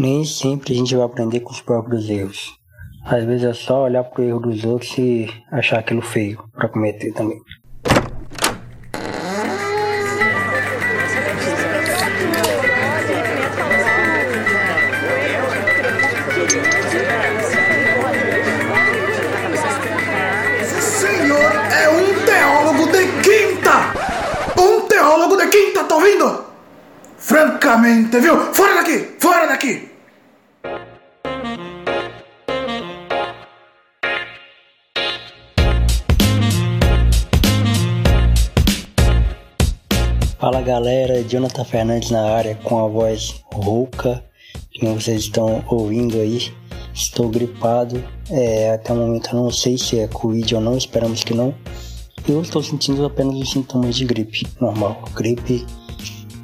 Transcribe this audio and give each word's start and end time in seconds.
Nem 0.00 0.24
sempre 0.24 0.72
a 0.72 0.76
gente 0.76 0.96
vai 0.96 1.04
aprender 1.04 1.40
com 1.40 1.52
os 1.52 1.60
próprios 1.60 2.08
erros. 2.08 2.56
Às 3.04 3.22
vezes 3.22 3.44
é 3.44 3.52
só 3.52 3.84
olhar 3.84 4.02
pro 4.04 4.22
erro 4.22 4.40
dos 4.40 4.64
outros 4.64 4.96
e 4.96 5.28
achar 5.52 5.80
aquilo 5.80 6.00
feio 6.00 6.42
para 6.54 6.70
cometer 6.70 7.12
também. 7.12 7.38
Francamente, 27.80 28.20
viu? 28.20 28.36
Fora 28.52 28.74
daqui! 28.74 28.98
Fora 29.18 29.46
daqui! 29.46 29.88
Fala 40.38 40.60
galera, 40.60 41.22
Jonathan 41.22 41.64
Fernandes 41.64 42.10
na 42.10 42.22
área 42.22 42.54
com 42.56 42.84
a 42.84 42.86
voz 42.86 43.42
rouca, 43.50 44.22
que 44.70 44.86
vocês 44.86 45.22
estão 45.22 45.64
ouvindo 45.68 46.18
aí. 46.18 46.52
Estou 46.92 47.30
gripado, 47.30 48.04
é, 48.30 48.72
até 48.72 48.92
o 48.92 48.96
momento 48.96 49.30
eu 49.32 49.42
não 49.42 49.50
sei 49.50 49.78
se 49.78 49.98
é 49.98 50.06
Covid 50.06 50.54
ou 50.54 50.60
não, 50.60 50.76
esperamos 50.76 51.24
que 51.24 51.32
não. 51.32 51.54
Eu 52.28 52.42
estou 52.42 52.62
sentindo 52.62 53.06
apenas 53.06 53.36
os 53.36 53.50
sintomas 53.50 53.96
de 53.96 54.04
gripe, 54.04 54.46
normal. 54.60 55.02
Gripe, 55.14 55.66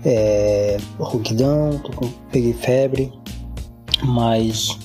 é, 0.06 0.76
rouquidão, 1.00 1.82
peguei 2.30 2.52
febre, 2.52 3.12
mas 4.04 4.78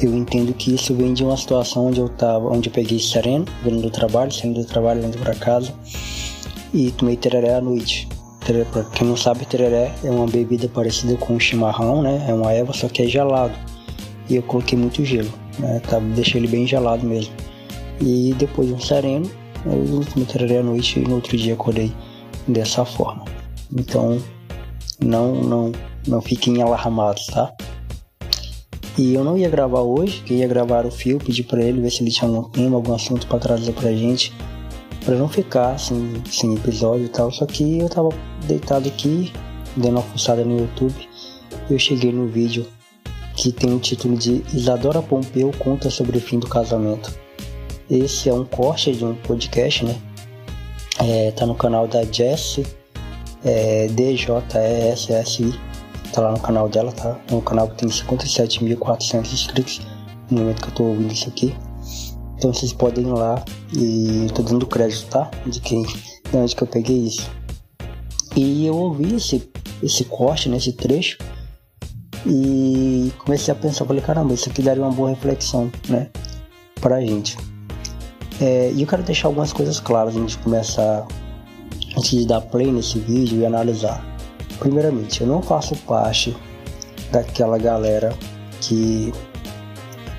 eu 0.00 0.14
entendo 0.16 0.54
que 0.54 0.72
isso 0.72 0.94
vem 0.94 1.12
de 1.12 1.24
uma 1.24 1.36
situação 1.36 1.88
onde 1.88 2.00
eu 2.00 2.08
tava, 2.08 2.48
onde 2.48 2.68
eu 2.68 2.72
peguei 2.72 3.00
sereno, 3.00 3.44
vindo 3.64 3.82
do 3.82 3.90
trabalho, 3.90 4.32
saindo 4.32 4.60
do 4.60 4.66
trabalho, 4.66 5.04
indo 5.04 5.18
para 5.18 5.34
casa 5.34 5.74
e 6.72 6.92
tomei 6.92 7.16
tereré 7.16 7.54
à 7.54 7.60
noite. 7.60 8.08
Tereré, 8.46 8.64
pra 8.64 8.84
quem 8.84 9.08
não 9.08 9.16
sabe, 9.16 9.44
tereré 9.44 9.92
é 10.04 10.10
uma 10.10 10.26
bebida 10.26 10.68
parecida 10.68 11.16
com 11.16 11.38
chimarrão, 11.38 12.00
né? 12.00 12.24
É 12.28 12.32
uma 12.32 12.52
erva, 12.52 12.72
só 12.72 12.88
que 12.88 13.02
é 13.02 13.06
gelado. 13.06 13.54
E 14.28 14.36
eu 14.36 14.42
coloquei 14.44 14.78
muito 14.78 15.04
gelo, 15.04 15.32
né? 15.58 15.80
Tá, 15.80 15.98
deixei 15.98 16.40
ele 16.40 16.48
bem 16.48 16.64
gelado 16.64 17.04
mesmo. 17.04 17.34
E 18.00 18.34
depois 18.38 18.68
de 18.68 18.74
um 18.74 18.80
sereno, 18.80 19.28
eu 19.66 20.04
tomei 20.06 20.26
tereré 20.26 20.58
à 20.58 20.62
noite 20.62 21.00
e 21.00 21.02
no 21.02 21.16
outro 21.16 21.36
dia 21.36 21.54
acordei 21.54 21.92
dessa 22.46 22.84
forma. 22.84 23.24
Então, 23.72 24.18
não, 25.04 25.34
não, 25.34 25.72
não 26.06 26.20
fiquem 26.20 26.62
alarmados, 26.62 27.26
tá? 27.26 27.52
E 28.98 29.14
eu 29.14 29.24
não 29.24 29.36
ia 29.38 29.48
gravar 29.48 29.80
hoje, 29.80 30.22
que 30.22 30.34
ia 30.34 30.48
gravar 30.48 30.84
o 30.84 30.90
fio, 30.90 31.18
pedir 31.18 31.44
para 31.44 31.62
ele 31.62 31.80
ver 31.80 31.90
se 31.90 32.02
ele 32.02 32.10
tinha 32.10 32.28
algum 32.28 32.48
tema, 32.50 32.76
algum 32.76 32.94
assunto 32.94 33.26
para 33.26 33.38
trazer 33.38 33.72
pra 33.72 33.92
gente 33.92 34.32
para 35.04 35.16
não 35.16 35.28
ficar 35.28 35.78
sem, 35.78 36.22
sem 36.26 36.54
episódio 36.54 37.06
e 37.06 37.08
tal. 37.08 37.30
Só 37.30 37.46
que 37.46 37.78
eu 37.78 37.88
tava 37.88 38.10
deitado 38.46 38.88
aqui, 38.88 39.32
dando 39.76 39.96
uma 39.96 40.02
fuçada 40.02 40.44
no 40.44 40.58
YouTube, 40.58 40.94
eu 41.68 41.78
cheguei 41.78 42.12
no 42.12 42.26
vídeo 42.26 42.66
que 43.36 43.52
tem 43.52 43.74
o 43.74 43.78
título 43.78 44.16
de 44.16 44.44
Isadora 44.52 45.00
Pompeu 45.00 45.50
conta 45.58 45.88
sobre 45.88 46.18
o 46.18 46.20
fim 46.20 46.38
do 46.38 46.46
casamento. 46.46 47.12
Esse 47.88 48.28
é 48.28 48.34
um 48.34 48.44
corte 48.44 48.92
de 48.92 49.04
um 49.04 49.14
podcast, 49.14 49.84
né? 49.84 49.96
É, 50.98 51.30
tá 51.30 51.46
no 51.46 51.54
canal 51.54 51.88
da 51.88 52.04
Jessie, 52.04 52.66
é, 53.44 53.88
DJESSI, 53.88 55.58
tá 56.12 56.20
lá 56.20 56.32
no 56.32 56.40
canal 56.40 56.68
dela, 56.68 56.92
tá? 56.92 57.18
É 57.30 57.34
um 57.34 57.40
canal 57.40 57.68
que 57.68 57.76
tem 57.76 57.88
57.400 57.88 59.32
inscritos 59.32 59.80
no 60.30 60.40
momento 60.40 60.62
que 60.62 60.68
eu 60.68 60.74
tô 60.74 60.84
ouvindo 60.84 61.12
isso 61.12 61.28
aqui. 61.28 61.54
Então 62.36 62.52
vocês 62.52 62.72
podem 62.72 63.06
ir 63.06 63.12
lá 63.12 63.44
e 63.74 64.26
tô 64.34 64.42
dando 64.42 64.66
crédito, 64.66 65.06
tá? 65.10 65.30
De 65.46 65.60
quem, 65.60 65.82
de 65.82 66.36
onde 66.36 66.56
que 66.56 66.62
eu 66.62 66.66
peguei 66.66 66.98
isso. 66.98 67.30
E 68.36 68.66
eu 68.66 68.76
ouvi 68.76 69.16
esse, 69.16 69.50
esse 69.82 70.04
corte, 70.04 70.48
né, 70.48 70.56
esse 70.56 70.72
trecho, 70.72 71.18
e 72.24 73.12
comecei 73.18 73.52
a 73.52 73.54
pensar, 73.54 73.84
falei, 73.84 74.02
caramba, 74.02 74.32
isso 74.32 74.48
aqui 74.48 74.62
daria 74.62 74.82
uma 74.82 74.92
boa 74.92 75.10
reflexão, 75.10 75.70
né, 75.88 76.08
pra 76.80 77.00
gente. 77.00 77.36
É, 78.40 78.70
e 78.72 78.80
eu 78.80 78.86
quero 78.86 79.02
deixar 79.02 79.28
algumas 79.28 79.52
coisas 79.52 79.80
claras 79.80 80.16
antes 80.16 80.36
de 80.36 80.42
começar, 80.42 81.06
antes 81.96 82.10
de 82.10 82.26
dar 82.26 82.40
play 82.40 82.70
nesse 82.70 82.98
vídeo 82.98 83.40
e 83.40 83.46
analisar. 83.46 84.04
Primeiramente, 84.58 85.20
eu 85.20 85.26
não 85.26 85.42
faço 85.42 85.74
parte 85.76 86.36
daquela 87.10 87.58
galera 87.58 88.14
que 88.60 89.12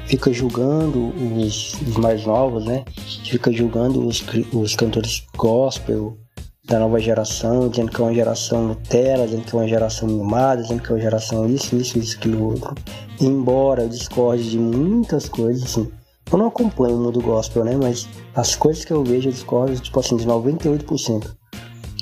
fica 0.05 0.33
julgando 0.33 1.13
os, 1.37 1.73
os 1.87 1.95
mais 1.97 2.25
novos, 2.25 2.65
né? 2.65 2.83
Fica 3.25 3.51
julgando 3.51 4.05
os, 4.05 4.23
os 4.51 4.75
cantores 4.75 5.25
gospel 5.37 6.17
da 6.65 6.79
nova 6.79 6.99
geração, 6.99 7.69
dizendo 7.69 7.91
que 7.91 8.01
é 8.01 8.03
uma 8.03 8.13
geração 8.13 8.67
Nutella, 8.67 9.25
dizendo 9.25 9.43
que 9.43 9.55
é 9.55 9.59
uma 9.59 9.67
geração 9.67 10.07
mimada, 10.07 10.61
dizendo 10.61 10.81
que 10.81 10.91
é 10.91 10.95
uma 10.95 11.01
geração 11.01 11.47
isso, 11.49 11.75
isso, 11.75 11.97
isso, 11.97 12.17
aquilo 12.17 12.51
outro. 12.51 12.75
Embora 13.19 13.83
eu 13.83 13.89
discorde 13.89 14.49
de 14.49 14.59
muitas 14.59 15.29
coisas, 15.29 15.63
assim, 15.63 15.91
eu 16.31 16.37
não 16.37 16.47
acompanho 16.47 16.95
o 16.95 16.99
mundo 16.99 17.21
gospel, 17.21 17.63
né? 17.63 17.75
Mas 17.75 18.07
as 18.35 18.55
coisas 18.55 18.83
que 18.83 18.91
eu 18.91 19.03
vejo 19.03 19.29
eu 19.29 19.33
discordo, 19.33 19.79
tipo 19.79 19.99
assim, 19.99 20.17
de 20.17 20.25
98% 20.25 21.40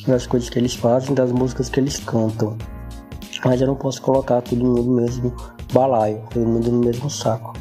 das 0.07 0.25
coisas 0.25 0.49
que 0.49 0.59
eles 0.59 0.75
fazem, 0.75 1.13
das 1.13 1.31
músicas 1.31 1.69
que 1.69 1.79
eles 1.79 1.97
cantam. 1.97 2.57
Mas 3.43 3.61
eu 3.61 3.67
não 3.67 3.75
posso 3.75 4.01
colocar 4.01 4.41
mundo 4.51 4.83
no 4.83 4.95
mesmo 4.95 5.33
balaio, 5.73 6.21
todo 6.33 6.45
mundo 6.45 6.71
no 6.71 6.79
mesmo 6.79 7.09
saco. 7.09 7.53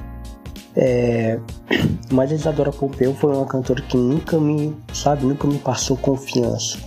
É... 0.75 1.39
Mas 2.11 2.33
a 2.33 2.35
Isadora 2.35 2.73
Pompeu 2.73 3.15
foi 3.15 3.35
uma 3.35 3.47
cantora 3.47 3.83
que 3.83 3.97
nunca 3.97 4.39
me, 4.39 4.75
sabe, 4.93 5.25
nunca 5.27 5.47
me 5.47 5.59
passou 5.59 5.97
confiança. 5.97 6.79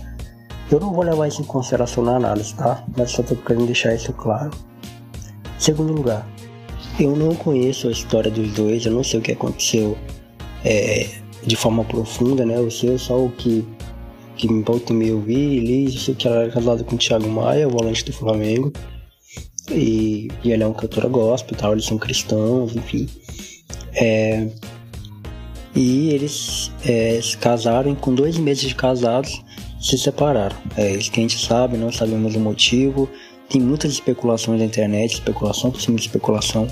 Eu 0.70 0.80
não 0.80 0.92
vou 0.92 1.04
levar 1.04 1.28
isso 1.28 1.42
em 1.42 1.44
consideração 1.44 2.02
na 2.02 2.16
análise, 2.16 2.54
tá? 2.54 2.82
Mas 2.96 3.10
só 3.10 3.22
tô 3.22 3.36
querendo 3.36 3.66
deixar 3.66 3.94
isso 3.94 4.12
claro. 4.14 4.50
Segundo 5.58 5.92
lugar, 5.92 6.26
eu 6.98 7.14
não 7.14 7.34
conheço 7.34 7.88
a 7.88 7.90
história 7.90 8.30
dos 8.30 8.52
dois, 8.52 8.84
eu 8.84 8.92
não 8.92 9.04
sei 9.04 9.20
o 9.20 9.22
que 9.22 9.32
aconteceu 9.32 9.96
é, 10.64 11.08
de 11.44 11.56
forma 11.56 11.84
profunda, 11.84 12.44
né? 12.44 12.56
Eu 12.56 12.70
sei 12.70 12.96
só 12.98 13.22
o 13.22 13.30
que, 13.30 13.66
que 14.36 14.48
volta 14.62 14.92
e 14.92 15.12
vi, 15.20 15.60
li, 15.60 15.84
eu 15.86 15.92
sei 15.92 16.14
que 16.14 16.26
ela 16.26 16.42
era 16.42 16.50
casada 16.50 16.84
com 16.84 16.94
o 16.94 16.98
Thiago 16.98 17.28
Maia, 17.28 17.68
o 17.68 17.70
volante 17.70 18.04
do 18.04 18.12
Flamengo. 18.12 18.72
E, 19.70 20.28
e 20.42 20.52
ela 20.52 20.64
é 20.64 20.66
uma 20.66 20.74
cantora 20.74 21.08
gospel 21.08 21.56
e 21.56 21.60
tal, 21.60 21.72
eles 21.72 21.84
são 21.84 21.98
cristãos, 21.98 22.74
enfim. 22.74 23.08
É, 23.94 24.48
e 25.74 26.10
eles 26.10 26.70
é, 26.84 27.20
se 27.22 27.36
casaram 27.38 27.92
e 27.92 27.96
com 27.96 28.14
dois 28.14 28.36
meses 28.36 28.68
de 28.68 28.74
casados 28.74 29.42
se 29.80 29.98
separaram. 29.98 30.56
É 30.76 30.92
isso 30.92 31.10
que 31.10 31.20
a 31.20 31.22
gente 31.22 31.44
sabe, 31.44 31.76
não 31.76 31.92
sabemos 31.92 32.34
o 32.34 32.40
motivo. 32.40 33.08
Tem 33.48 33.60
muitas 33.60 33.92
especulações 33.92 34.60
na 34.60 34.66
internet, 34.66 35.14
especulação 35.14 35.70
por 35.70 35.80
cima 35.80 35.96
de 35.96 36.02
especulação, 36.02 36.66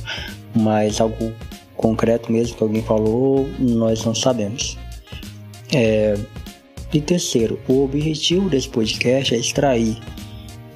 mas 0.55 1.01
algo 1.01 1.33
concreto 1.77 2.31
mesmo 2.31 2.57
que 2.57 2.63
alguém 2.63 2.83
falou, 2.83 3.49
nós 3.59 4.05
não 4.05 4.15
sabemos. 4.15 4.79
É, 5.73 6.19
e 6.93 7.01
terceiro, 7.01 7.61
o 7.69 7.85
objetivo 7.85 8.49
desse 8.49 8.69
podcast 8.69 9.35
é 9.35 9.39
extrair 9.39 9.97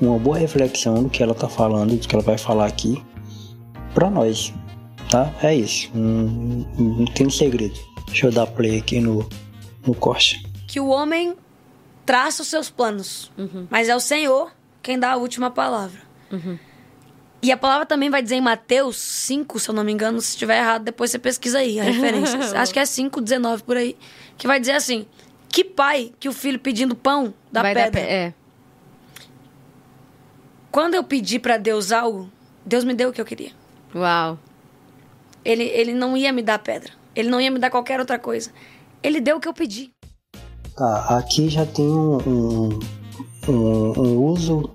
uma 0.01 0.19
boa 0.19 0.39
reflexão 0.39 1.03
do 1.03 1.11
que 1.11 1.23
ela 1.23 1.33
está 1.33 1.49
falando, 1.49 1.97
do 1.97 2.07
que 2.07 2.15
ela 2.15 2.23
vai 2.23 2.39
falar 2.39 2.67
aqui, 2.67 3.03
para 3.93 4.11
nós, 4.11 4.53
tá? 5.11 5.33
É 5.43 5.55
isso. 5.55 5.91
Não, 5.95 6.67
não 6.79 7.05
tem 7.07 7.29
segredo. 7.31 7.79
Deixa 8.07 8.27
eu 8.27 8.33
dar 8.33 8.47
play 8.47 8.79
aqui 8.79 9.01
no, 9.01 9.29
no 9.87 9.95
corte. 9.95 10.45
Que 10.67 10.79
o 10.79 10.89
homem 10.89 11.35
traça 12.05 12.43
os 12.43 12.49
seus 12.49 12.71
planos, 12.71 13.33
uhum. 13.37 13.67
mas 13.71 13.89
é 13.89 13.97
o 13.97 14.01
Senhor 14.01 14.53
quem 14.83 14.99
dá 14.99 15.13
a 15.13 15.17
última 15.17 15.51
palavra. 15.51 16.01
Uhum. 16.31 16.59
E 17.43 17.53
a 17.53 17.57
palavra 17.57 17.85
também 17.85 18.09
vai 18.09 18.23
dizer 18.23 18.37
em 18.37 18.41
Mateus 18.41 18.97
5, 18.97 19.59
se 19.59 19.69
eu 19.69 19.75
não 19.75 19.85
me 19.85 19.93
engano, 19.93 20.21
se 20.21 20.31
estiver 20.31 20.59
errado, 20.59 20.83
depois 20.83 21.11
você 21.11 21.19
pesquisa 21.19 21.59
aí 21.59 21.79
a 21.79 21.83
referência. 21.85 22.39
Acho 22.59 22.73
que 22.73 22.79
é 22.79 22.87
5, 22.87 23.21
19 23.21 23.63
por 23.65 23.77
aí. 23.77 23.97
Que 24.39 24.47
vai 24.47 24.59
dizer 24.59 24.73
assim: 24.73 25.07
Que 25.55 25.63
pai 25.63 26.11
que 26.19 26.29
o 26.29 26.33
filho 26.33 26.59
pedindo 26.59 26.97
pão 26.97 27.33
dá 27.53 27.63
vai 27.63 27.75
pedra? 27.75 28.01
Dar 28.01 28.09
pe 28.09 28.13
é. 28.13 28.35
Quando 30.69 30.97
eu 30.97 31.05
pedi 31.05 31.39
para 31.39 31.57
Deus 31.59 31.93
algo, 31.93 32.29
Deus 32.67 32.83
me 32.83 32.93
deu 32.93 33.11
o 33.11 33.13
que 33.13 33.21
eu 33.21 33.25
queria. 33.25 33.53
Uau. 33.95 34.37
Ele, 35.45 35.63
ele 35.63 35.95
não 35.95 36.17
ia 36.17 36.33
me 36.33 36.43
dar 36.43 36.59
pedra. 36.59 36.91
Ele 37.15 37.29
não 37.29 37.41
ia 37.41 37.53
me 37.53 37.61
dar 37.61 37.71
qualquer 37.71 38.01
outra 38.01 38.19
coisa. 38.19 38.51
Ele 39.01 39.21
deu 39.21 39.37
o 39.37 39.41
que 39.41 39.47
eu 39.47 39.55
pedi. 39.55 39.93
Tá, 40.77 41.19
aqui 41.19 41.49
já 41.49 41.65
tem 41.65 41.87
um, 41.87 42.17
um, 42.17 42.81
um, 43.49 44.01
um 44.01 44.25
uso 44.25 44.75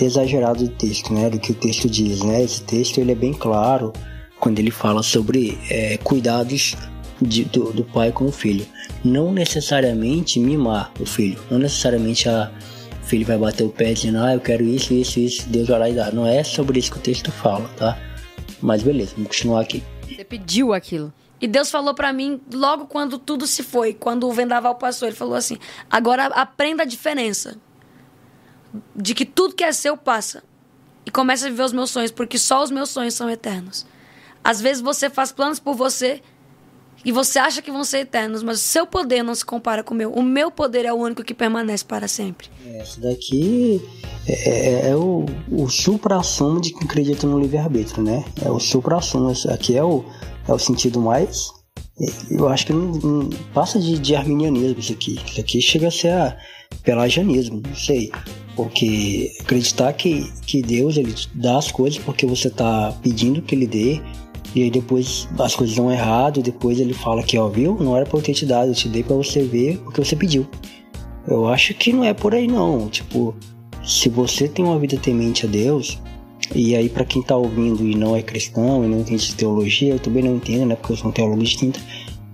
exagerado 0.00 0.64
do 0.64 0.70
texto, 0.70 1.14
né? 1.14 1.30
Do 1.30 1.38
que 1.38 1.52
o 1.52 1.54
texto 1.54 1.88
diz, 1.88 2.24
né? 2.24 2.42
Esse 2.42 2.64
texto 2.64 2.98
ele 2.98 3.12
é 3.12 3.14
bem 3.14 3.32
claro 3.32 3.92
quando 4.40 4.58
ele 4.58 4.72
fala 4.72 5.00
sobre 5.00 5.56
é, 5.70 5.96
cuidados 5.98 6.74
de, 7.20 7.44
do, 7.44 7.72
do, 7.72 7.84
pai 7.84 8.12
com 8.12 8.26
o 8.26 8.32
filho. 8.32 8.66
Não 9.04 9.32
necessariamente 9.32 10.38
mimar 10.38 10.92
o 11.00 11.06
filho, 11.06 11.40
não 11.50 11.58
necessariamente 11.58 12.28
a 12.28 12.50
o 13.02 13.06
filho 13.08 13.24
vai 13.24 13.38
bater 13.38 13.64
o 13.64 13.70
pé 13.70 13.94
dizendo, 13.94 14.18
ah, 14.18 14.34
eu 14.34 14.40
quero 14.40 14.62
isso, 14.62 14.92
isso, 14.92 15.18
isso, 15.18 15.48
Deus 15.48 15.68
vai 15.68 15.78
lá 15.78 15.88
e 15.88 15.94
dá. 15.94 16.12
Não 16.12 16.26
é 16.26 16.44
sobre 16.44 16.78
isso 16.78 16.92
que 16.92 16.98
o 16.98 17.00
texto 17.00 17.32
fala, 17.32 17.66
tá? 17.78 17.98
Mas 18.60 18.82
beleza, 18.82 19.12
vamos 19.14 19.28
continuar 19.28 19.62
aqui. 19.62 19.82
Você 20.06 20.24
pediu 20.24 20.74
aquilo. 20.74 21.10
E 21.40 21.46
Deus 21.46 21.70
falou 21.70 21.94
pra 21.94 22.12
mim 22.12 22.38
logo 22.52 22.86
quando 22.86 23.18
tudo 23.18 23.46
se 23.46 23.62
foi, 23.62 23.94
quando 23.94 24.28
o 24.28 24.32
vendaval 24.32 24.74
passou, 24.74 25.08
ele 25.08 25.16
falou 25.16 25.34
assim: 25.34 25.56
"Agora 25.88 26.26
aprenda 26.26 26.82
a 26.82 26.86
diferença 26.86 27.56
de 28.94 29.14
que 29.14 29.24
tudo 29.24 29.54
que 29.54 29.64
é 29.64 29.72
seu 29.72 29.96
passa 29.96 30.42
e 31.06 31.10
comece 31.10 31.46
a 31.46 31.48
viver 31.48 31.62
os 31.62 31.72
meus 31.72 31.90
sonhos, 31.90 32.10
porque 32.10 32.38
só 32.38 32.62
os 32.62 32.70
meus 32.70 32.90
sonhos 32.90 33.14
são 33.14 33.30
eternos. 33.30 33.86
Às 34.44 34.60
vezes 34.60 34.82
você 34.82 35.08
faz 35.08 35.32
planos 35.32 35.58
por 35.58 35.74
você 35.74 36.20
e 37.04 37.12
você 37.12 37.38
acha 37.38 37.62
que 37.62 37.70
vão 37.70 37.84
ser 37.84 37.98
eternos, 37.98 38.42
mas 38.42 38.58
o 38.58 38.62
seu 38.62 38.86
poder 38.86 39.22
não 39.22 39.34
se 39.34 39.44
compara 39.44 39.82
com 39.82 39.94
o 39.94 39.96
meu. 39.96 40.12
O 40.12 40.22
meu 40.22 40.50
poder 40.50 40.84
é 40.84 40.92
o 40.92 40.96
único 40.96 41.22
que 41.22 41.32
permanece 41.32 41.84
para 41.84 42.08
sempre. 42.08 42.48
Essa 42.74 43.00
daqui 43.00 43.80
é, 44.26 44.88
é, 44.88 44.90
é 44.90 44.96
o, 44.96 45.24
o 45.50 45.68
supra-sumo 45.68 46.60
de 46.60 46.72
quem 46.72 46.82
acredita 46.82 47.26
no 47.26 47.38
livre-arbítrio, 47.38 48.02
né? 48.02 48.24
É 48.44 48.50
o 48.50 48.58
supra-sumo. 48.58 49.32
Aqui 49.48 49.76
é 49.76 49.84
o, 49.84 50.04
é 50.46 50.52
o 50.52 50.58
sentido 50.58 51.00
mais. 51.00 51.50
Eu 52.30 52.48
acho 52.48 52.66
que 52.66 52.72
não, 52.72 52.92
não 52.92 53.30
passa 53.52 53.78
de, 53.78 53.98
de 53.98 54.14
arminianismo 54.14 54.78
isso 54.78 54.92
aqui. 54.92 55.20
Isso 55.26 55.40
aqui 55.40 55.60
chega 55.60 55.88
a 55.88 55.90
ser 55.90 56.12
a 56.12 56.36
pelagianismo, 56.82 57.62
não 57.66 57.74
sei. 57.74 58.10
Porque 58.54 59.32
acreditar 59.40 59.92
que, 59.92 60.30
que 60.46 60.62
Deus 60.62 60.96
ele 60.96 61.14
dá 61.34 61.58
as 61.58 61.70
coisas 61.70 61.98
porque 61.98 62.26
você 62.26 62.48
está 62.48 62.92
pedindo 63.02 63.40
que 63.40 63.54
ele 63.54 63.66
dê, 63.66 64.00
e 64.54 64.62
aí 64.62 64.70
depois 64.70 65.28
as 65.38 65.54
coisas 65.54 65.76
dão 65.76 65.90
errado, 65.92 66.42
depois 66.42 66.80
ele 66.80 66.94
fala 66.94 67.22
que, 67.22 67.38
ó, 67.38 67.48
viu? 67.48 67.76
Não 67.80 67.96
era 67.96 68.06
pra 68.06 68.18
eu 68.18 68.22
ter 68.22 68.34
te 68.34 68.46
dado, 68.46 68.70
eu 68.70 68.74
te 68.74 68.88
dei 68.88 69.02
pra 69.02 69.16
você 69.16 69.42
ver 69.42 69.80
o 69.86 69.90
que 69.90 70.02
você 70.02 70.16
pediu. 70.16 70.46
Eu 71.26 71.46
acho 71.48 71.74
que 71.74 71.92
não 71.92 72.04
é 72.04 72.14
por 72.14 72.34
aí 72.34 72.46
não. 72.46 72.88
Tipo, 72.88 73.34
se 73.84 74.08
você 74.08 74.48
tem 74.48 74.64
uma 74.64 74.78
vida 74.78 74.96
temente 74.96 75.46
a 75.46 75.48
Deus, 75.48 76.00
e 76.54 76.74
aí 76.74 76.88
para 76.88 77.04
quem 77.04 77.22
tá 77.22 77.36
ouvindo 77.36 77.86
e 77.86 77.94
não 77.94 78.16
é 78.16 78.22
cristão 78.22 78.84
e 78.84 78.88
não 78.88 79.00
entende 79.00 79.34
teologia, 79.34 79.92
eu 79.92 79.98
também 79.98 80.22
não 80.22 80.36
entendo, 80.36 80.66
né? 80.66 80.74
Porque 80.74 80.92
eu 80.92 80.96
sou 80.96 81.10
um 81.10 81.12
teólogo 81.12 81.42
distinto, 81.42 81.78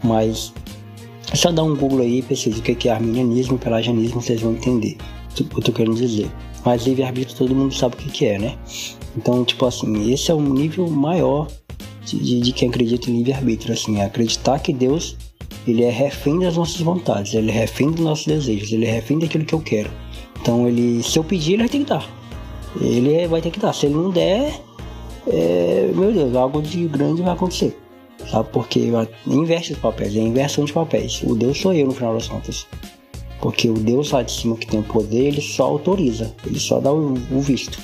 mas 0.03 0.53
é 1.33 1.37
só 1.37 1.51
dar 1.51 1.65
um 1.65 1.75
Google 1.75 2.01
aí 2.01 2.19
e 2.19 2.23
pesquisa 2.23 2.59
o 2.59 2.63
que 2.63 2.89
é 2.89 2.93
arminianismo 2.93 3.57
e 3.57 3.59
pelagianismo, 3.59 4.21
vocês 4.21 4.41
vão 4.41 4.53
entender 4.53 4.97
o 5.31 5.35
que 5.35 5.57
eu 5.57 5.63
tô 5.63 5.73
querendo 5.73 5.97
dizer. 5.97 6.31
Mas 6.65 6.87
livre-arbítrio 6.87 7.37
todo 7.37 7.55
mundo 7.55 7.75
sabe 7.75 7.97
o 7.97 7.99
que 7.99 8.25
é, 8.25 8.39
né? 8.39 8.57
Então, 9.17 9.45
tipo 9.45 9.67
assim, 9.67 10.13
esse 10.13 10.31
é 10.31 10.35
um 10.35 10.53
nível 10.53 10.89
maior 10.89 11.49
de, 12.05 12.41
de 12.41 12.53
quem 12.53 12.69
acredita 12.69 13.11
em 13.11 13.19
livre-arbítrio, 13.19 13.73
assim, 13.75 14.01
é 14.01 14.05
acreditar 14.05 14.59
que 14.59 14.73
Deus 14.73 15.17
ele 15.67 15.83
é 15.83 15.91
refém 15.91 16.39
das 16.39 16.57
nossas 16.57 16.81
vontades, 16.81 17.35
ele 17.35 17.51
é 17.51 17.55
refém 17.55 17.91
dos 17.91 18.01
nossos 18.01 18.27
desejos, 18.27 18.73
ele 18.73 18.87
é 18.87 18.91
refém 18.91 19.19
daquilo 19.19 19.45
que 19.45 19.55
eu 19.55 19.61
quero. 19.61 19.91
Então, 20.41 20.69
ele, 20.69 21.03
se 21.03 21.19
eu 21.19 21.25
pedir, 21.25 21.55
ele 21.55 21.63
vai 21.63 21.69
ter 21.69 21.79
que 21.79 21.85
dar. 21.85 22.09
Ele 22.81 23.15
é, 23.15 23.27
vai 23.27 23.41
ter 23.41 23.51
que 23.51 23.59
dar. 23.59 23.73
Se 23.73 23.87
ele 23.87 23.95
não 23.95 24.11
der, 24.11 24.61
é, 25.27 25.91
meu 25.95 26.13
Deus, 26.13 26.37
algo 26.37 26.61
de 26.61 26.87
grande 26.87 27.23
vai 27.23 27.33
acontecer. 27.33 27.79
Sabe? 28.31 28.49
Porque 28.53 28.91
inverte 29.27 29.73
os 29.73 29.79
papéis, 29.79 30.15
é 30.17 30.21
inversão 30.21 30.65
de 30.65 30.73
papéis. 30.73 31.23
O 31.23 31.35
Deus 31.35 31.59
sou 31.59 31.73
eu 31.73 31.87
no 31.87 31.93
final 31.93 32.15
das 32.15 32.29
contas. 32.29 32.67
Porque 33.41 33.69
o 33.69 33.75
Deus 33.75 34.11
lá 34.11 34.23
de 34.23 34.33
cima 34.33 34.57
que 34.57 34.67
tem 34.67 34.81
o 34.81 34.85
poder, 34.85 35.27
ele 35.27 35.41
só 35.41 35.65
autoriza, 35.65 36.35
ele 36.47 36.59
só 36.59 36.79
dá 36.79 36.93
o, 36.93 37.15
o 37.15 37.41
visto. 37.41 37.79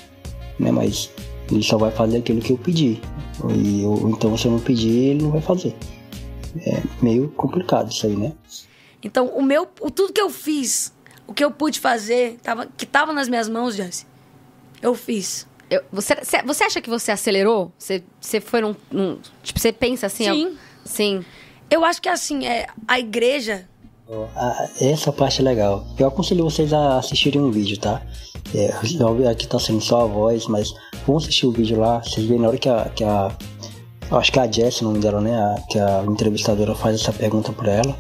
Né? 0.58 0.70
Mas 0.70 1.10
ele 1.50 1.62
só 1.62 1.76
vai 1.78 1.90
fazer 1.90 2.18
aquilo 2.18 2.40
que 2.40 2.52
eu 2.52 2.58
pedi. 2.58 3.00
E 3.54 3.82
eu, 3.82 4.08
então, 4.10 4.36
se 4.36 4.46
eu 4.46 4.52
não 4.52 4.60
pedir, 4.60 4.90
ele 4.90 5.22
não 5.22 5.30
vai 5.30 5.40
fazer. 5.40 5.74
É 6.66 6.82
meio 7.02 7.28
complicado 7.30 7.90
isso 7.90 8.06
aí, 8.06 8.16
né? 8.16 8.32
Então, 9.02 9.26
o 9.28 9.42
meu, 9.42 9.66
o, 9.80 9.90
tudo 9.90 10.12
que 10.12 10.20
eu 10.20 10.28
fiz, 10.30 10.92
o 11.26 11.32
que 11.32 11.42
eu 11.44 11.50
pude 11.50 11.78
fazer, 11.80 12.38
tava, 12.42 12.66
que 12.76 12.84
tava 12.84 13.12
nas 13.12 13.28
minhas 13.28 13.48
mãos, 13.48 13.74
Jesse, 13.74 14.04
eu 14.82 14.94
fiz. 14.94 15.46
Eu- 15.70 15.82
você, 15.92 16.16
você- 16.16 16.64
acha 16.64 16.80
que 16.80 16.90
você 16.90 17.10
acelerou? 17.12 17.72
Você, 17.78 18.02
você 18.20 18.40
foi 18.40 18.60
num, 18.60 18.74
num- 18.90 19.18
Tipo, 19.42 19.58
você 19.60 19.72
pensa 19.72 20.06
assim... 20.06 20.24
Sim. 20.24 20.46
ó, 20.52 20.58
sim. 20.84 21.24
Eu 21.70 21.84
acho 21.84 22.02
que 22.02 22.08
assim, 22.08 22.44
é, 22.46 22.66
a 22.86 22.98
igreja, 22.98 23.66
Essa 24.80 25.12
parte 25.12 25.40
é 25.40 25.44
legal. 25.44 25.86
Eu 25.96 26.08
aconselho 26.08 26.42
vocês 26.42 26.72
a 26.72 26.98
assistirem 26.98 27.40
um 27.40 27.50
vídeo, 27.52 27.78
tá? 27.78 28.02
É, 28.54 28.74
óbvio, 29.04 29.28
aqui 29.28 29.46
tá 29.46 29.58
sendo 29.58 29.80
só 29.80 30.02
a 30.02 30.06
voz, 30.06 30.46
mas 30.46 30.74
vão 31.06 31.16
assistir 31.16 31.46
o 31.46 31.52
vídeo 31.52 31.78
lá. 31.78 32.02
Vocês 32.02 32.26
verem 32.26 32.42
na 32.42 32.48
hora 32.48 32.58
que 32.58 32.68
a. 32.68 32.84
Que 32.94 33.04
a 33.04 33.30
acho 34.10 34.32
que 34.32 34.38
é 34.38 34.42
a 34.42 34.50
Jess, 34.50 34.80
o 34.80 34.84
nome 34.84 34.98
dela, 34.98 35.20
né? 35.20 35.36
A, 35.36 35.60
que 35.68 35.78
a 35.78 36.04
entrevistadora 36.06 36.74
faz 36.74 37.00
essa 37.00 37.12
pergunta 37.12 37.52
pra 37.52 37.72
ela. 37.72 37.96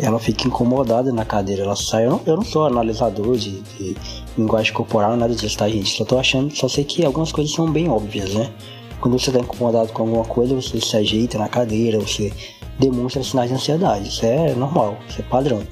Ela 0.00 0.18
fica 0.18 0.46
incomodada 0.46 1.12
na 1.12 1.24
cadeira. 1.24 1.62
Ela 1.62 1.76
sai. 1.76 2.06
Eu 2.06 2.10
não, 2.10 2.20
eu 2.26 2.36
não 2.36 2.44
sou 2.44 2.66
analisador 2.66 3.36
de, 3.36 3.60
de 3.60 3.96
linguagem 4.36 4.72
corporal, 4.72 5.16
nada 5.16 5.34
disso, 5.34 5.56
tá, 5.56 5.68
gente? 5.68 5.96
Só 5.96 6.04
tô 6.04 6.18
achando. 6.18 6.54
Só 6.54 6.68
sei 6.68 6.84
que 6.84 7.04
algumas 7.04 7.32
coisas 7.32 7.52
são 7.54 7.70
bem 7.70 7.88
óbvias, 7.88 8.34
né? 8.34 8.52
Quando 9.00 9.18
você 9.18 9.30
tá 9.30 9.38
incomodado 9.38 9.92
com 9.92 10.02
alguma 10.02 10.24
coisa, 10.24 10.54
você 10.54 10.80
se 10.80 10.96
ajeita 10.96 11.38
na 11.38 11.48
cadeira, 11.48 12.00
você 12.00 12.32
demonstra 12.78 13.22
sinais 13.22 13.48
de 13.48 13.54
ansiedade. 13.54 14.08
Isso 14.08 14.24
é 14.24 14.54
normal, 14.54 14.96
isso 15.08 15.20
é 15.20 15.24
padrão. 15.24 15.62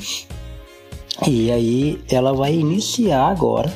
E 1.27 1.51
aí 1.51 1.99
ela 2.11 2.33
vai 2.35 2.55
iniciar 2.55 3.29
agora, 3.29 3.73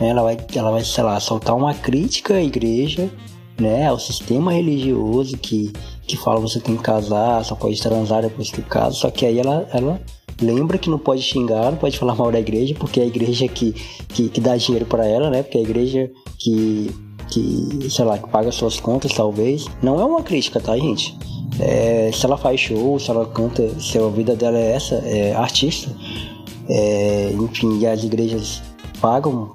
né? 0.00 0.08
ela 0.08 0.22
vai, 0.22 0.36
ela 0.54 0.70
vai, 0.70 0.84
sei 0.84 1.04
lá, 1.04 1.18
soltar 1.20 1.56
uma 1.56 1.74
crítica 1.74 2.34
à 2.34 2.42
igreja, 2.42 3.10
né, 3.58 3.86
ao 3.86 3.98
sistema 3.98 4.52
religioso 4.52 5.36
que, 5.38 5.72
que 6.06 6.16
fala 6.16 6.40
você 6.40 6.58
tem 6.60 6.76
que 6.76 6.82
casar, 6.82 7.44
só 7.44 7.54
pode 7.54 7.80
transar 7.80 8.22
depois 8.22 8.50
que 8.50 8.62
casa, 8.62 8.96
só 8.96 9.10
que 9.10 9.24
aí 9.24 9.38
ela, 9.38 9.68
ela 9.72 10.00
lembra 10.40 10.78
que 10.78 10.90
não 10.90 10.98
pode 10.98 11.22
xingar, 11.22 11.70
não 11.70 11.78
pode 11.78 11.98
falar 11.98 12.14
mal 12.14 12.32
da 12.32 12.40
igreja, 12.40 12.74
porque 12.78 13.00
é 13.00 13.04
a 13.04 13.06
igreja 13.06 13.46
que, 13.46 13.72
que, 14.08 14.28
que 14.28 14.40
dá 14.40 14.56
dinheiro 14.56 14.86
para 14.86 15.06
ela, 15.06 15.30
né, 15.30 15.42
porque 15.42 15.58
é 15.58 15.60
a 15.60 15.64
igreja 15.64 16.10
que, 16.38 16.90
que, 17.28 17.88
sei 17.90 18.04
lá, 18.04 18.18
que 18.18 18.28
paga 18.28 18.50
suas 18.50 18.78
contas 18.80 19.12
talvez. 19.12 19.66
Não 19.82 20.00
é 20.00 20.04
uma 20.04 20.22
crítica, 20.22 20.60
tá, 20.60 20.76
gente? 20.76 21.16
É, 21.60 22.10
se 22.12 22.26
ela 22.26 22.36
faz 22.36 22.60
show, 22.60 22.98
se 22.98 23.10
ela 23.10 23.26
canta, 23.26 23.68
se 23.78 23.96
a 23.98 24.08
vida 24.08 24.34
dela 24.34 24.58
é 24.58 24.72
essa, 24.72 24.96
é 24.96 25.32
artista, 25.34 25.90
é, 26.68 27.32
enfim, 27.32 27.78
e 27.78 27.86
as 27.86 28.02
igrejas 28.02 28.62
pagam 29.04 29.52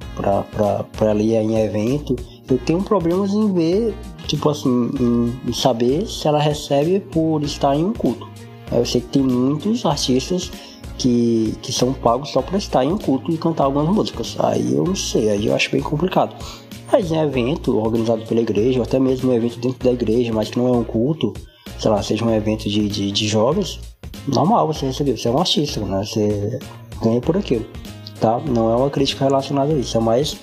ela 1.02 1.24
ir 1.24 1.34
em 1.34 1.58
evento. 1.58 2.16
Eu 2.48 2.60
tenho 2.60 2.84
problemas 2.84 3.34
em 3.34 3.52
ver, 3.52 3.96
tipo 4.28 4.48
assim, 4.48 4.92
em, 5.00 5.50
em 5.50 5.54
saber 5.54 6.06
se 6.06 6.28
ela 6.28 6.38
recebe 6.38 7.00
por 7.00 7.42
estar 7.42 7.76
em 7.76 7.84
um 7.84 7.92
culto. 7.92 8.28
Eu 8.72 8.86
sei 8.86 9.02
que 9.02 9.08
tem 9.08 9.24
muitos 9.24 9.84
artistas 9.88 10.52
que, 11.00 11.56
que 11.64 11.74
são 11.74 11.94
pagos 11.94 12.30
só 12.30 12.44
pra 12.44 12.60
estar 12.60 12.86
em 12.86 12.92
um 12.94 12.98
culto 13.00 13.32
e 13.32 13.38
cantar 13.40 13.64
algumas 13.64 13.90
músicas. 13.90 14.36
Aí 14.38 14.76
eu 14.76 14.84
não 14.84 14.96
sei, 14.96 15.32
aí 15.32 15.48
eu 15.48 15.56
acho 15.56 15.72
bem 15.72 15.82
complicado. 15.82 16.36
Mas 16.92 17.12
em 17.12 17.18
evento 17.18 17.76
organizado 17.76 18.24
pela 18.28 18.42
igreja, 18.42 18.78
ou 18.78 18.84
até 18.84 19.00
mesmo 19.00 19.32
um 19.32 19.34
evento 19.34 19.60
dentro 19.60 19.84
da 19.84 19.92
igreja, 19.92 20.32
mas 20.32 20.52
que 20.52 20.60
não 20.60 20.68
é 20.68 20.78
um 20.78 20.84
culto, 20.84 21.34
sei 21.80 21.90
lá, 21.90 22.04
seja 22.04 22.24
um 22.24 22.36
evento 22.36 22.70
de, 22.70 22.88
de, 22.88 23.12
de 23.12 23.28
jogos, 23.28 23.80
normal 24.28 24.68
você 24.68 24.86
receber. 24.86 25.18
Você 25.18 25.28
é 25.28 25.32
um 25.32 25.40
artista, 25.40 25.80
né? 25.80 26.06
Você 26.06 26.60
ganha 27.02 27.20
por 27.20 27.36
aquilo, 27.36 27.66
tá? 28.20 28.40
Não 28.40 28.72
é 28.72 28.76
uma 28.76 28.90
crítica 28.90 29.26
relacionada 29.26 29.74
a 29.74 29.78
isso, 29.78 29.98
é 29.98 30.00
mais 30.00 30.38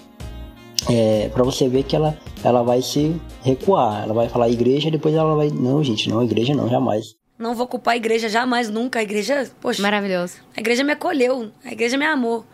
é, 0.90 1.28
para 1.30 1.42
você 1.42 1.68
ver 1.68 1.82
que 1.82 1.96
ela, 1.96 2.16
ela 2.44 2.62
vai 2.62 2.80
se 2.82 3.14
recuar. 3.42 4.02
Ela 4.02 4.14
vai 4.14 4.28
falar 4.28 4.48
igreja, 4.48 4.90
depois 4.90 5.14
ela 5.14 5.34
vai. 5.34 5.48
Não, 5.50 5.82
gente, 5.82 6.08
não, 6.08 6.22
igreja 6.22 6.54
não, 6.54 6.68
jamais. 6.68 7.14
não 7.38 7.54
vou 7.54 7.66
culpar 7.66 7.94
a 7.94 7.96
igreja 7.96 8.28
jamais, 8.28 8.70
nunca. 8.70 8.98
A 8.98 9.02
igreja, 9.02 9.50
poxa, 9.60 9.82
Maravilhoso. 9.82 10.36
a 10.56 10.60
igreja 10.60 10.84
me 10.84 10.92
acolheu, 10.92 11.50
a 11.64 11.72
igreja 11.72 11.96
me 11.96 12.06
amou. 12.06 12.44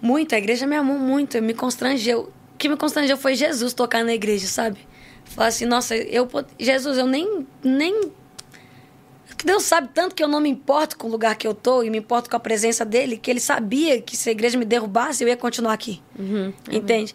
Muito, 0.00 0.34
a 0.34 0.38
igreja 0.38 0.66
me 0.66 0.76
amou 0.76 0.98
muito, 0.98 1.40
me 1.40 1.54
constrangeu. 1.54 2.30
O 2.54 2.58
que 2.58 2.68
me 2.68 2.76
constrangeu 2.76 3.16
foi 3.16 3.34
Jesus 3.34 3.72
tocar 3.72 4.04
na 4.04 4.12
igreja, 4.14 4.46
sabe? 4.46 4.78
Falar 5.24 5.48
assim, 5.48 5.64
nossa, 5.64 5.96
eu 5.96 6.28
Jesus, 6.58 6.98
eu 6.98 7.06
nem 7.06 7.46
nem 7.62 8.12
Deus 9.44 9.62
sabe 9.64 9.90
tanto 9.92 10.14
que 10.14 10.22
eu 10.22 10.28
não 10.28 10.40
me 10.40 10.48
importo 10.48 10.96
com 10.96 11.06
o 11.06 11.10
lugar 11.10 11.36
que 11.36 11.46
eu 11.46 11.54
tô 11.54 11.82
e 11.82 11.90
me 11.90 11.98
importo 11.98 12.30
com 12.30 12.36
a 12.36 12.40
presença 12.40 12.84
dele, 12.84 13.16
que 13.18 13.30
ele 13.30 13.40
sabia 13.40 14.00
que 14.00 14.16
se 14.16 14.28
a 14.28 14.32
igreja 14.32 14.58
me 14.58 14.64
derrubasse, 14.64 15.22
eu 15.22 15.28
ia 15.28 15.36
continuar 15.36 15.72
aqui. 15.74 16.02
Entende? 16.70 17.14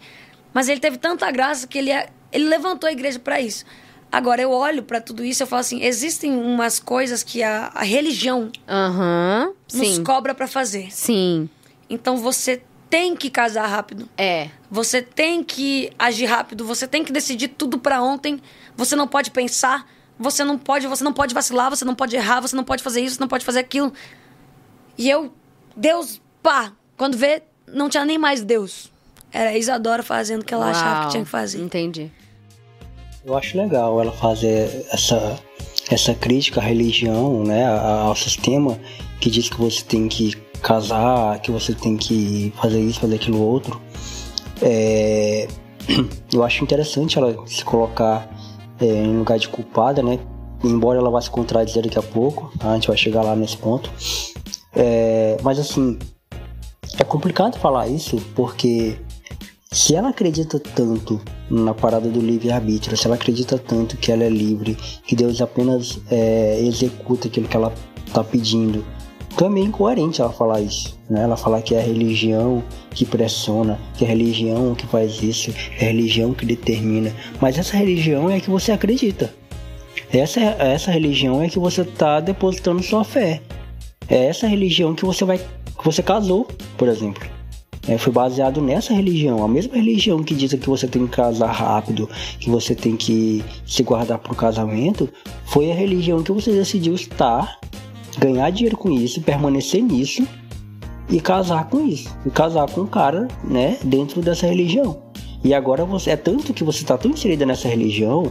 Mas 0.54 0.68
ele 0.68 0.80
teve 0.80 0.96
tanta 0.98 1.30
graça 1.30 1.66
que 1.66 1.78
ele, 1.78 1.90
ele 2.32 2.44
levantou 2.44 2.88
a 2.88 2.92
igreja 2.92 3.18
para 3.18 3.40
isso. 3.40 3.64
Agora, 4.12 4.42
eu 4.42 4.50
olho 4.50 4.82
para 4.82 5.00
tudo 5.00 5.24
isso 5.24 5.42
e 5.42 5.46
falo 5.46 5.60
assim: 5.60 5.82
existem 5.82 6.32
umas 6.32 6.80
coisas 6.80 7.22
que 7.22 7.42
a, 7.42 7.70
a 7.72 7.84
religião 7.84 8.50
Aham. 8.68 9.52
nos 9.72 9.88
Sim. 9.88 10.02
cobra 10.04 10.34
para 10.34 10.48
fazer. 10.48 10.92
Sim. 10.92 11.48
Então 11.88 12.16
você 12.16 12.62
tem 12.88 13.14
que 13.14 13.30
casar 13.30 13.66
rápido. 13.66 14.08
É. 14.18 14.48
Você 14.68 15.00
tem 15.00 15.44
que 15.44 15.92
agir 15.96 16.26
rápido, 16.26 16.64
você 16.64 16.88
tem 16.88 17.04
que 17.04 17.12
decidir 17.12 17.48
tudo 17.48 17.78
pra 17.78 18.02
ontem. 18.02 18.40
Você 18.76 18.96
não 18.96 19.06
pode 19.06 19.30
pensar, 19.30 19.86
você 20.20 20.44
não 20.44 20.58
pode, 20.58 20.86
você 20.86 21.02
não 21.02 21.14
pode 21.14 21.34
vacilar, 21.34 21.70
você 21.70 21.84
não 21.84 21.94
pode 21.94 22.14
errar, 22.14 22.40
você 22.40 22.54
não 22.54 22.62
pode 22.62 22.82
fazer 22.82 23.00
isso, 23.00 23.16
você 23.16 23.20
não 23.20 23.28
pode 23.28 23.44
fazer 23.44 23.60
aquilo. 23.60 23.90
E 24.98 25.08
eu, 25.08 25.32
Deus, 25.74 26.20
pá, 26.42 26.72
quando 26.96 27.16
vê, 27.16 27.42
não 27.66 27.88
tinha 27.88 28.04
nem 28.04 28.18
mais 28.18 28.44
Deus. 28.44 28.92
Era 29.32 29.50
a 29.50 29.56
Isadora 29.56 30.02
fazendo 30.02 30.42
o 30.42 30.44
que 30.44 30.52
ela 30.52 30.70
achava 30.70 30.94
Uau. 30.94 31.04
que 31.04 31.10
tinha 31.12 31.24
que 31.24 31.30
fazer. 31.30 31.62
Entendi. 31.62 32.10
Eu 33.24 33.34
acho 33.36 33.56
legal 33.56 33.98
ela 34.00 34.12
fazer 34.12 34.86
essa, 34.92 35.38
essa 35.90 36.14
crítica 36.14 36.60
à 36.60 36.62
religião, 36.62 37.42
né, 37.42 37.66
ao 37.66 38.14
sistema 38.14 38.78
que 39.20 39.30
diz 39.30 39.48
que 39.48 39.58
você 39.58 39.82
tem 39.82 40.06
que 40.06 40.34
casar, 40.62 41.38
que 41.40 41.50
você 41.50 41.74
tem 41.74 41.96
que 41.96 42.52
fazer 42.60 42.80
isso, 42.80 43.00
fazer 43.00 43.14
aquilo 43.16 43.40
outro. 43.40 43.80
É, 44.60 45.48
eu 46.32 46.44
acho 46.44 46.62
interessante 46.62 47.16
ela 47.16 47.46
se 47.46 47.64
colocar 47.64 48.28
é, 48.80 48.84
em 48.84 49.18
lugar 49.18 49.38
de 49.38 49.48
culpada, 49.48 50.02
né? 50.02 50.18
Embora 50.62 50.98
ela 50.98 51.10
vá 51.10 51.20
se 51.20 51.30
contradizer 51.30 51.82
daqui 51.82 51.98
a 51.98 52.02
pouco, 52.02 52.52
tá? 52.58 52.70
a 52.70 52.74
gente 52.74 52.88
vai 52.88 52.96
chegar 52.96 53.22
lá 53.22 53.34
nesse 53.34 53.56
ponto. 53.56 53.90
É, 54.74 55.36
mas 55.42 55.58
assim, 55.58 55.98
é 56.98 57.04
complicado 57.04 57.58
falar 57.58 57.88
isso 57.88 58.20
porque 58.34 58.98
se 59.72 59.94
ela 59.94 60.08
acredita 60.10 60.58
tanto 60.58 61.20
na 61.48 61.72
parada 61.72 62.08
do 62.08 62.20
livre-arbítrio, 62.20 62.96
se 62.96 63.06
ela 63.06 63.14
acredita 63.14 63.56
tanto 63.58 63.96
que 63.96 64.10
ela 64.10 64.24
é 64.24 64.28
livre, 64.28 64.74
que 65.06 65.14
Deus 65.14 65.40
apenas 65.40 66.00
é, 66.10 66.60
executa 66.60 67.28
aquilo 67.28 67.48
que 67.48 67.56
ela 67.56 67.72
está 68.06 68.22
pedindo, 68.24 68.84
então 69.32 69.46
é 69.46 69.50
meio 69.50 69.66
incoerente 69.66 70.20
ela 70.20 70.32
falar 70.32 70.60
isso. 70.60 70.98
Né? 71.08 71.22
Ela 71.22 71.36
falar 71.36 71.62
que 71.62 71.74
é 71.74 71.78
a 71.78 71.82
religião 71.82 72.62
que 72.90 73.04
pressiona, 73.04 73.78
que 73.96 74.04
é 74.04 74.06
a 74.06 74.10
religião 74.10 74.74
que 74.74 74.86
faz 74.86 75.22
isso, 75.22 75.52
é 75.78 75.84
a 75.84 75.88
religião 75.88 76.34
que 76.34 76.44
determina. 76.44 77.14
Mas 77.40 77.58
essa 77.58 77.76
religião 77.76 78.28
é 78.28 78.36
a 78.36 78.40
que 78.40 78.50
você 78.50 78.72
acredita. 78.72 79.32
Essa, 80.12 80.40
essa 80.40 80.90
religião 80.90 81.42
é 81.42 81.48
que 81.48 81.58
você 81.58 81.82
está 81.82 82.20
depositando 82.20 82.82
sua 82.82 83.04
fé. 83.04 83.40
É 84.08 84.26
essa 84.26 84.46
religião 84.46 84.94
que 84.94 85.04
você 85.04 85.24
vai. 85.24 85.38
que 85.38 85.84
você 85.84 86.02
casou, 86.02 86.48
por 86.76 86.88
exemplo. 86.88 87.24
É, 87.88 87.96
foi 87.96 88.12
baseado 88.12 88.60
nessa 88.60 88.92
religião, 88.92 89.42
a 89.42 89.48
mesma 89.48 89.74
religião 89.74 90.22
que 90.22 90.34
diz 90.34 90.52
que 90.52 90.68
você 90.68 90.86
tem 90.86 91.06
que 91.06 91.16
casar 91.16 91.50
rápido, 91.50 92.08
que 92.38 92.50
você 92.50 92.74
tem 92.74 92.94
que 92.94 93.42
se 93.66 93.82
guardar 93.82 94.18
para 94.18 94.32
o 94.32 94.36
casamento, 94.36 95.08
foi 95.46 95.72
a 95.72 95.74
religião 95.74 96.22
que 96.22 96.30
você 96.30 96.52
decidiu 96.52 96.94
estar, 96.94 97.58
ganhar 98.20 98.50
dinheiro 98.50 98.76
com 98.76 98.90
isso, 98.90 99.22
permanecer 99.22 99.82
nisso 99.82 100.26
e 101.08 101.20
casar 101.20 101.68
com 101.68 101.86
isso, 101.86 102.14
e 102.24 102.30
casar 102.30 102.70
com 102.70 102.82
um 102.82 102.86
cara, 102.86 103.26
né, 103.42 103.78
dentro 103.82 104.20
dessa 104.20 104.46
religião. 104.46 105.02
E 105.42 105.54
agora 105.54 105.86
você 105.86 106.10
é 106.10 106.16
tanto 106.16 106.52
que 106.52 106.62
você 106.62 106.82
está 106.82 106.98
tão 106.98 107.10
inserida 107.10 107.46
nessa 107.46 107.66
religião. 107.66 108.30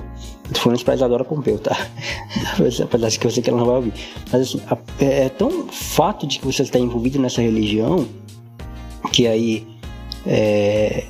Tô 0.53 0.59
falando 0.59 0.75
isso 0.75 0.85
pra 0.85 0.93
Isadora 0.93 1.25
Pompeu, 1.25 1.57
tá? 1.57 1.75
Apesar 2.83 3.09
de 3.09 3.19
que 3.19 3.25
eu 3.25 3.31
sei 3.31 3.41
que 3.41 3.49
ela 3.49 3.57
não 3.57 3.65
vai 3.65 3.75
ouvir. 3.77 3.93
Mas 4.31 4.41
assim, 4.41 4.61
é, 4.99 5.25
é 5.25 5.29
tão 5.29 5.67
fato 5.69 6.27
de 6.27 6.37
que 6.37 6.45
você 6.45 6.61
está 6.61 6.77
envolvido 6.77 7.19
nessa 7.19 7.41
religião 7.41 8.07
que 9.11 9.25
aí 9.25 9.67
é, 10.25 11.03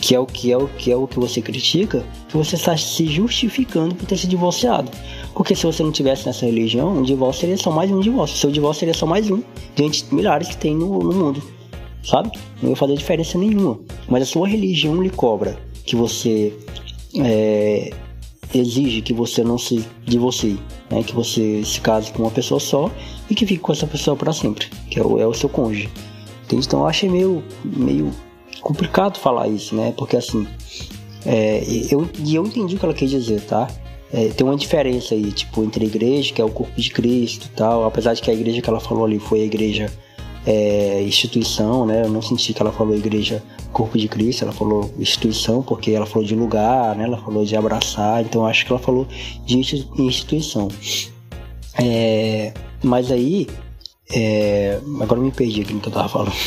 que 0.00 0.14
é 0.14 0.18
o 0.18 0.26
que 0.26 0.50
é 0.50 0.56
o 0.56 0.66
que 0.68 0.90
é 0.90 0.96
o 0.96 1.06
que 1.06 1.18
você 1.18 1.40
critica, 1.40 2.04
que 2.28 2.36
você 2.36 2.56
está 2.56 2.76
se 2.76 3.06
justificando 3.06 3.94
por 3.94 4.06
ter 4.06 4.16
se 4.16 4.26
divorciado. 4.26 4.90
Porque 5.38 5.54
se 5.54 5.64
você 5.64 5.84
não 5.84 5.92
tivesse 5.92 6.26
nessa 6.26 6.44
religião, 6.44 6.98
um 6.98 7.02
divórcio 7.04 7.42
seria 7.42 7.56
só 7.56 7.70
mais 7.70 7.88
um 7.92 8.00
divórcio. 8.00 8.36
Seu 8.36 8.50
divórcio 8.50 8.80
seria 8.80 8.92
só 8.92 9.06
mais 9.06 9.30
um, 9.30 9.40
diante 9.76 10.04
de 10.04 10.12
milhares 10.12 10.48
que 10.48 10.56
tem 10.56 10.74
no, 10.74 10.98
no 10.98 11.12
mundo. 11.12 11.40
Sabe? 12.02 12.32
Não 12.60 12.70
ia 12.70 12.76
fazer 12.76 12.96
diferença 12.96 13.38
nenhuma. 13.38 13.78
Mas 14.08 14.24
a 14.24 14.26
sua 14.26 14.48
religião 14.48 15.00
lhe 15.00 15.10
cobra 15.10 15.56
que 15.86 15.94
você 15.94 16.52
é, 17.20 17.92
exige 18.52 19.00
que 19.00 19.12
você 19.14 19.44
não 19.44 19.56
se 19.58 19.86
divorcie, 20.04 20.58
né? 20.90 21.04
que 21.04 21.14
você 21.14 21.62
se 21.64 21.80
case 21.80 22.10
com 22.10 22.24
uma 22.24 22.32
pessoa 22.32 22.58
só 22.58 22.90
e 23.30 23.34
que 23.36 23.46
fique 23.46 23.60
com 23.60 23.70
essa 23.70 23.86
pessoa 23.86 24.16
para 24.16 24.32
sempre, 24.32 24.66
que 24.90 24.98
é 24.98 25.04
o, 25.04 25.20
é 25.20 25.26
o 25.26 25.32
seu 25.32 25.48
cônjuge. 25.48 25.88
Entende? 26.46 26.66
Então 26.66 26.80
eu 26.80 26.86
achei 26.88 27.08
meio, 27.08 27.44
meio 27.62 28.10
complicado 28.60 29.18
falar 29.18 29.46
isso, 29.46 29.76
né? 29.76 29.94
Porque 29.96 30.16
assim, 30.16 30.48
é, 31.24 31.62
eu, 31.88 32.10
e 32.18 32.34
eu 32.34 32.44
entendi 32.44 32.74
o 32.74 32.78
que 32.80 32.84
ela 32.84 32.94
quis 32.94 33.08
dizer, 33.08 33.40
tá? 33.42 33.68
É, 34.12 34.28
tem 34.28 34.46
uma 34.46 34.56
diferença 34.56 35.14
aí, 35.14 35.30
tipo, 35.32 35.62
entre 35.62 35.84
a 35.84 35.86
igreja, 35.86 36.32
que 36.32 36.40
é 36.40 36.44
o 36.44 36.50
corpo 36.50 36.80
de 36.80 36.90
Cristo 36.90 37.46
e 37.46 37.56
tal, 37.56 37.84
apesar 37.84 38.14
de 38.14 38.22
que 38.22 38.30
a 38.30 38.34
igreja 38.34 38.62
que 38.62 38.68
ela 38.68 38.80
falou 38.80 39.04
ali 39.04 39.18
foi 39.18 39.42
a 39.42 39.44
igreja 39.44 39.90
é, 40.46 41.02
instituição, 41.02 41.84
né? 41.84 42.04
Eu 42.04 42.08
não 42.08 42.22
senti 42.22 42.54
que 42.54 42.62
ela 42.62 42.72
falou 42.72 42.96
igreja 42.96 43.42
corpo 43.70 43.98
de 43.98 44.08
Cristo, 44.08 44.44
ela 44.44 44.52
falou 44.52 44.90
instituição, 44.98 45.62
porque 45.62 45.90
ela 45.90 46.06
falou 46.06 46.26
de 46.26 46.34
lugar, 46.34 46.96
né? 46.96 47.04
Ela 47.04 47.18
falou 47.18 47.44
de 47.44 47.54
abraçar, 47.54 48.22
então 48.22 48.46
acho 48.46 48.64
que 48.64 48.72
ela 48.72 48.80
falou 48.80 49.06
de 49.44 49.58
instituição. 49.98 50.68
É, 51.78 52.54
mas 52.82 53.12
aí, 53.12 53.46
é, 54.10 54.80
agora 55.00 55.20
me 55.20 55.30
perdi 55.30 55.60
aqui 55.60 55.74
no 55.74 55.80
que 55.80 55.88
eu 55.88 55.92
tava 55.92 56.08
falando. 56.08 56.32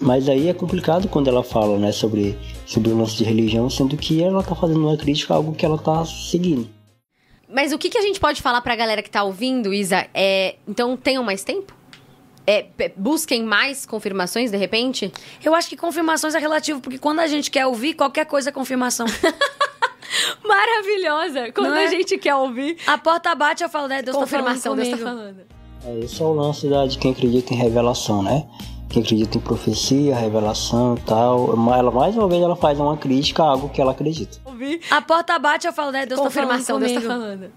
Mas 0.00 0.30
aí 0.30 0.48
é 0.48 0.54
complicado 0.54 1.08
quando 1.08 1.28
ela 1.28 1.42
fala, 1.42 1.76
né, 1.76 1.92
sobre, 1.92 2.34
sobre 2.70 2.92
o 2.92 2.96
lance 2.96 3.16
de 3.16 3.24
religião, 3.24 3.68
sendo 3.68 3.96
que 3.96 4.22
ela 4.22 4.44
tá 4.44 4.54
fazendo 4.54 4.86
uma 4.86 4.96
crítica 4.96 5.34
a 5.34 5.36
algo 5.36 5.52
que 5.52 5.66
ela 5.66 5.76
tá 5.76 6.04
seguindo. 6.04 6.70
Mas 7.52 7.72
o 7.72 7.78
que, 7.78 7.90
que 7.90 7.98
a 7.98 8.00
gente 8.00 8.20
pode 8.20 8.40
falar 8.40 8.60
pra 8.60 8.76
galera 8.76 9.02
que 9.02 9.10
tá 9.10 9.24
ouvindo, 9.24 9.74
Isa? 9.74 10.06
É, 10.14 10.54
então 10.68 10.96
tenham 10.96 11.24
mais 11.24 11.42
tempo? 11.42 11.74
É, 12.46 12.66
busquem 12.96 13.42
mais 13.42 13.84
confirmações, 13.84 14.52
de 14.52 14.56
repente? 14.56 15.12
Eu 15.44 15.52
acho 15.52 15.68
que 15.68 15.76
confirmações 15.76 16.36
é 16.36 16.38
relativo, 16.38 16.80
porque 16.80 16.96
quando 16.96 17.18
a 17.18 17.26
gente 17.26 17.50
quer 17.50 17.66
ouvir, 17.66 17.94
qualquer 17.94 18.24
coisa 18.24 18.50
é 18.50 18.52
confirmação. 18.52 19.06
Maravilhosa! 20.46 21.50
Quando 21.52 21.74
é? 21.74 21.86
a 21.86 21.90
gente 21.90 22.18
quer 22.18 22.36
ouvir. 22.36 22.76
A 22.86 22.96
porta 22.96 23.34
bate, 23.34 23.64
eu 23.64 23.68
falo, 23.68 23.88
né? 23.88 24.00
Deus 24.00 24.16
confirmação, 24.16 24.76
tá 24.76 24.84
falando 24.84 24.84
Deus 24.84 24.98
tá 25.00 25.04
falando. 25.04 25.40
É, 25.84 26.04
esse 26.04 26.22
é 26.22 26.24
o 26.24 26.32
lance 26.32 26.68
da, 26.68 26.86
de 26.86 26.98
quem 26.98 27.10
acredita 27.10 27.52
em 27.52 27.56
revelação, 27.56 28.22
né? 28.22 28.46
Quem 28.90 29.02
acredita 29.02 29.38
em 29.38 29.40
profecia, 29.40 30.16
revelação 30.16 30.96
e 30.96 31.00
tal. 31.02 31.52
Ela, 31.72 31.92
mais 31.92 32.16
uma 32.16 32.28
vez, 32.28 32.42
ela 32.42 32.56
faz 32.56 32.78
uma 32.80 32.96
crítica 32.96 33.40
a 33.40 33.46
algo 33.46 33.68
que 33.68 33.80
ela 33.80 33.92
acredita. 33.92 34.38
A 34.90 35.00
porta 35.00 35.38
bate, 35.38 35.64
eu 35.66 35.72
falo, 35.72 35.92
né? 35.92 36.04
Deus 36.04 36.20
confirmação, 36.20 36.80
tá 36.80 36.86
falando 36.86 36.92
Deus 36.92 37.02
tá 37.04 37.08
falando. 37.08 37.52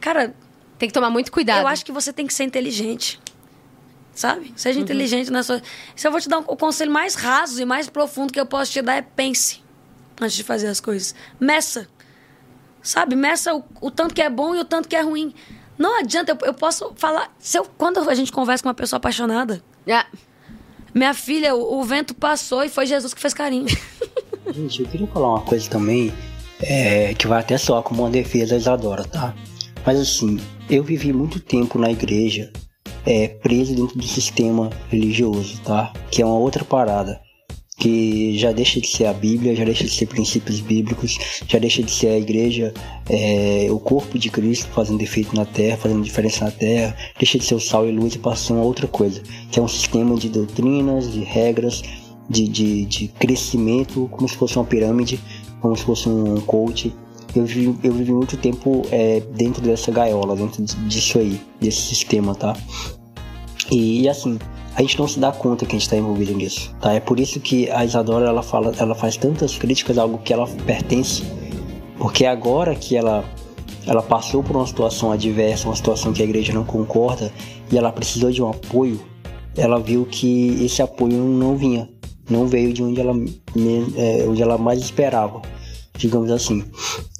Cara, 0.00 0.34
tem 0.76 0.88
que 0.88 0.92
tomar 0.92 1.10
muito 1.10 1.30
cuidado. 1.30 1.60
Eu 1.60 1.68
acho 1.68 1.84
que 1.84 1.92
você 1.92 2.12
tem 2.12 2.26
que 2.26 2.34
ser 2.34 2.42
inteligente. 2.42 3.20
Sabe? 4.12 4.52
Seja 4.56 4.78
uhum. 4.78 4.84
inteligente 4.84 5.30
na 5.30 5.44
sua. 5.44 5.62
Se 5.94 6.08
eu 6.08 6.10
vou 6.10 6.20
te 6.20 6.28
dar 6.28 6.40
um, 6.40 6.44
o 6.48 6.56
conselho 6.56 6.90
mais 6.90 7.14
raso 7.14 7.62
e 7.62 7.64
mais 7.64 7.88
profundo 7.88 8.32
que 8.32 8.40
eu 8.40 8.44
posso 8.44 8.72
te 8.72 8.82
dar 8.82 8.96
é 8.96 9.02
pense 9.02 9.62
antes 10.20 10.34
de 10.34 10.42
fazer 10.42 10.66
as 10.66 10.80
coisas. 10.80 11.14
Meça. 11.38 11.88
Sabe? 12.82 13.14
Meça 13.14 13.54
o, 13.54 13.64
o 13.80 13.90
tanto 13.92 14.12
que 14.12 14.20
é 14.20 14.28
bom 14.28 14.56
e 14.56 14.58
o 14.58 14.64
tanto 14.64 14.88
que 14.88 14.96
é 14.96 15.02
ruim. 15.02 15.32
Não 15.78 16.00
adianta, 16.00 16.32
eu, 16.32 16.46
eu 16.48 16.54
posso 16.54 16.92
falar. 16.96 17.32
Se 17.38 17.56
eu, 17.56 17.64
quando 17.78 18.10
a 18.10 18.14
gente 18.14 18.32
conversa 18.32 18.64
com 18.64 18.68
uma 18.68 18.74
pessoa 18.74 18.98
apaixonada. 18.98 19.62
Yeah. 19.86 20.08
Minha 20.94 21.14
filha, 21.14 21.54
o, 21.54 21.80
o, 21.80 21.84
vento 21.84 22.14
passou 22.14 22.62
e 22.62 22.68
foi 22.68 22.86
Jesus 22.86 23.14
que 23.14 23.20
fez 23.20 23.32
carinho. 23.32 23.66
Gente, 24.52 24.82
eu 24.82 24.88
queria 24.88 25.06
falar 25.06 25.30
uma 25.30 25.40
coisa 25.40 25.68
também, 25.70 26.12
é, 26.60 27.14
que 27.14 27.26
vai 27.26 27.40
até 27.40 27.56
soar 27.56 27.82
como 27.82 28.02
uma 28.02 28.10
defesa 28.10 28.56
Isadora, 28.56 29.04
tá? 29.04 29.34
Mas 29.86 29.98
assim, 29.98 30.38
eu 30.68 30.82
vivi 30.82 31.12
muito 31.12 31.40
tempo 31.40 31.78
na 31.78 31.90
igreja, 31.90 32.52
é, 33.06 33.28
preso 33.28 33.74
dentro 33.74 33.96
do 33.96 34.06
sistema 34.06 34.70
religioso, 34.90 35.60
tá? 35.62 35.92
Que 36.10 36.22
é 36.22 36.26
uma 36.26 36.36
outra 36.36 36.64
parada 36.64 37.20
que 37.82 38.38
já 38.38 38.52
deixa 38.52 38.80
de 38.80 38.86
ser 38.86 39.06
a 39.06 39.12
Bíblia, 39.12 39.56
já 39.56 39.64
deixa 39.64 39.82
de 39.82 39.90
ser 39.90 40.06
princípios 40.06 40.60
bíblicos, 40.60 41.18
já 41.48 41.58
deixa 41.58 41.82
de 41.82 41.90
ser 41.90 42.06
a 42.10 42.16
igreja, 42.16 42.72
é, 43.10 43.66
o 43.72 43.80
corpo 43.80 44.16
de 44.20 44.30
Cristo 44.30 44.68
fazendo 44.68 45.02
efeito 45.02 45.34
na 45.34 45.44
terra, 45.44 45.76
fazendo 45.76 46.00
diferença 46.00 46.44
na 46.44 46.52
terra, 46.52 46.96
deixa 47.18 47.40
de 47.40 47.44
ser 47.44 47.56
o 47.56 47.60
sal 47.60 47.84
e 47.88 47.90
luz 47.90 48.14
e 48.14 48.20
passa 48.20 48.44
a 48.44 48.46
ser 48.46 48.52
uma 48.52 48.62
outra 48.62 48.86
coisa, 48.86 49.20
que 49.50 49.58
é 49.58 49.62
um 49.62 49.66
sistema 49.66 50.14
de 50.14 50.28
doutrinas, 50.28 51.12
de 51.12 51.24
regras, 51.24 51.82
de, 52.30 52.46
de, 52.46 52.84
de 52.84 53.08
crescimento, 53.08 54.08
como 54.12 54.28
se 54.28 54.36
fosse 54.36 54.54
uma 54.54 54.64
pirâmide, 54.64 55.18
como 55.60 55.76
se 55.76 55.82
fosse 55.82 56.08
um 56.08 56.40
coach. 56.42 56.94
Eu 57.34 57.44
vivi, 57.44 57.76
eu 57.82 57.92
vivi 57.92 58.12
muito 58.12 58.36
tempo 58.36 58.82
é, 58.92 59.20
dentro 59.34 59.60
dessa 59.60 59.90
gaiola, 59.90 60.36
dentro 60.36 60.62
disso 60.86 61.18
aí, 61.18 61.40
desse 61.60 61.82
sistema, 61.82 62.32
tá? 62.32 62.56
E 63.72 64.08
assim, 64.08 64.38
a 64.74 64.80
gente 64.80 64.98
não 64.98 65.06
se 65.06 65.18
dá 65.18 65.30
conta 65.32 65.66
que 65.66 65.72
a 65.72 65.78
gente 65.78 65.86
está 65.86 65.96
envolvido 65.96 66.32
nisso, 66.32 66.74
tá? 66.80 66.92
É 66.92 67.00
por 67.00 67.20
isso 67.20 67.40
que 67.40 67.70
a 67.70 67.84
Isadora 67.84 68.26
ela 68.26 68.42
fala, 68.42 68.72
ela 68.78 68.94
faz 68.94 69.16
tantas 69.16 69.56
críticas 69.56 69.98
a 69.98 70.02
algo 70.02 70.18
que 70.18 70.32
ela 70.32 70.46
pertence, 70.66 71.22
porque 71.98 72.24
agora 72.24 72.74
que 72.74 72.96
ela 72.96 73.24
ela 73.86 74.02
passou 74.02 74.42
por 74.42 74.56
uma 74.56 74.66
situação 74.66 75.10
adversa, 75.10 75.68
uma 75.68 75.76
situação 75.76 76.12
que 76.12 76.22
a 76.22 76.24
igreja 76.24 76.52
não 76.52 76.64
concorda 76.64 77.32
e 77.70 77.76
ela 77.76 77.90
precisou 77.90 78.30
de 78.30 78.42
um 78.42 78.48
apoio, 78.48 79.00
ela 79.56 79.78
viu 79.78 80.06
que 80.06 80.64
esse 80.64 80.80
apoio 80.80 81.16
não 81.16 81.56
vinha, 81.56 81.88
não 82.30 82.46
veio 82.46 82.72
de 82.72 82.82
onde 82.82 83.00
ela, 83.00 83.12
é, 83.96 84.24
onde 84.28 84.40
ela 84.40 84.56
mais 84.56 84.80
esperava, 84.80 85.42
digamos 85.96 86.30
assim. 86.30 86.64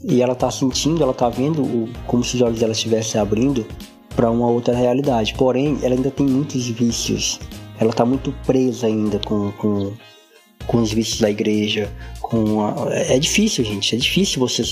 E 0.05 0.23
ela 0.23 0.35
tá 0.35 0.51
sentindo, 0.51 1.03
ela 1.03 1.13
tá 1.13 1.29
vendo 1.29 1.63
o, 1.63 1.89
como 2.07 2.23
se 2.23 2.37
os 2.37 2.43
olhos 2.43 2.61
dela 2.61 2.73
estivessem 2.73 3.21
abrindo 3.21 3.67
para 4.15 4.31
uma 4.31 4.49
outra 4.49 4.75
realidade. 4.75 5.35
Porém, 5.35 5.79
ela 5.83 5.95
ainda 5.95 6.11
tem 6.11 6.27
muitos 6.27 6.67
vícios. 6.69 7.41
Ela 7.79 7.91
está 7.91 8.05
muito 8.05 8.33
presa 8.47 8.87
ainda 8.87 9.19
com, 9.19 9.51
com, 9.53 9.93
com 10.67 10.79
os 10.79 10.93
vícios 10.93 11.21
da 11.21 11.31
igreja. 11.31 11.91
Com 12.21 12.65
a... 12.65 12.75
É 12.93 13.19
difícil, 13.19 13.65
gente. 13.65 13.95
É 13.95 13.99
difícil 13.99 14.41
você 14.41 14.63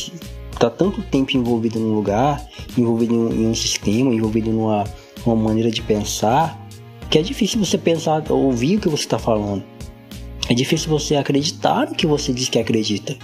tá 0.58 0.70
tanto 0.70 1.02
tempo 1.02 1.36
envolvido 1.36 1.78
num 1.78 1.94
lugar, 1.94 2.44
envolvido 2.76 3.14
em 3.32 3.46
um 3.46 3.54
sistema, 3.54 4.12
envolvido 4.12 4.50
numa 4.50 4.84
uma 5.24 5.36
maneira 5.36 5.70
de 5.70 5.82
pensar, 5.82 6.58
que 7.10 7.18
é 7.18 7.22
difícil 7.22 7.62
você 7.62 7.76
pensar, 7.76 8.24
ouvir 8.30 8.76
o 8.76 8.80
que 8.80 8.88
você 8.88 9.04
está 9.04 9.18
falando. 9.18 9.62
É 10.48 10.54
difícil 10.54 10.88
você 10.88 11.14
acreditar 11.14 11.86
no 11.86 11.94
que 11.94 12.06
você 12.06 12.32
diz 12.32 12.48
que 12.48 12.58
acredita 12.58 13.16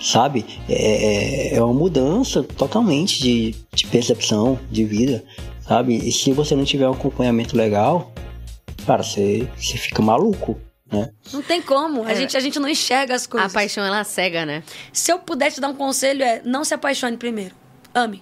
sabe? 0.00 0.44
É, 0.68 1.52
é, 1.52 1.54
é 1.54 1.62
uma 1.62 1.74
mudança 1.74 2.42
totalmente 2.42 3.20
de, 3.20 3.54
de 3.74 3.86
percepção 3.86 4.58
de 4.70 4.84
vida 4.84 5.22
sabe? 5.70 5.94
E 5.94 6.10
se 6.10 6.32
você 6.32 6.56
não 6.56 6.64
tiver 6.64 6.88
um 6.88 6.92
acompanhamento 6.92 7.56
legal, 7.56 8.12
cara, 8.84 9.04
você, 9.04 9.48
você 9.56 9.78
fica 9.78 10.02
maluco. 10.02 10.58
né? 10.92 11.10
Não 11.32 11.40
tem 11.40 11.62
como. 11.62 12.02
A, 12.02 12.10
É. 12.10 12.16
gente, 12.16 12.36
a 12.36 12.40
gente 12.40 12.58
não 12.58 12.68
enxerga 12.68 13.14
as 13.14 13.24
A 13.24 13.28
coisas. 13.28 13.52
paixão, 13.52 13.84
ela 13.84 14.02
cega, 14.02 14.44
né? 14.44 14.64
Se 14.92 15.12
eu 15.12 15.20
puder 15.20 15.52
te 15.52 15.60
dar 15.60 15.68
um 15.68 15.74
conselho, 15.76 16.24
é 16.24 16.42
não 16.44 16.64
se 16.64 16.74
apaixone 16.74 17.16
primeiro. 17.16 17.54
Ame. 17.94 18.20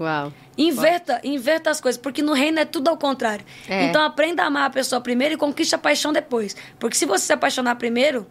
Uau. 0.00 0.32
Inverta, 0.58 1.20
inverta 1.22 1.70
as 1.70 1.80
coisas, 1.80 2.00
porque 2.00 2.22
no 2.22 2.32
reino 2.32 2.58
é 2.58 2.64
tudo 2.64 2.88
ao 2.88 2.96
contrário. 2.96 3.44
É. 3.68 3.84
Então 3.84 4.02
aprenda 4.02 4.42
a 4.42 4.46
amar 4.46 4.64
a 4.66 4.70
pessoa 4.70 5.00
primeiro 5.00 5.34
e 5.34 5.36
conquiste 5.36 5.72
a 5.76 5.78
paixão 5.78 6.12
depois. 6.12 6.56
Porque 6.80 6.96
se 6.96 7.06
você 7.06 7.26
se 7.26 7.32
apaixonar 7.32 7.76
primeiro, 7.76 8.26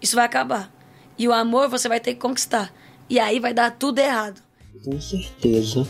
isso 0.00 0.14
vai 0.14 0.24
acabar. 0.24 0.70
E 1.18 1.26
o 1.26 1.32
amor 1.32 1.68
você 1.68 1.88
vai 1.88 1.98
ter 1.98 2.14
que 2.14 2.20
conquistar. 2.20 2.72
E 3.10 3.18
aí 3.18 3.40
vai 3.40 3.52
dar 3.52 3.72
tudo 3.72 3.98
errado. 3.98 4.40
Tenho 4.84 5.02
certeza. 5.02 5.84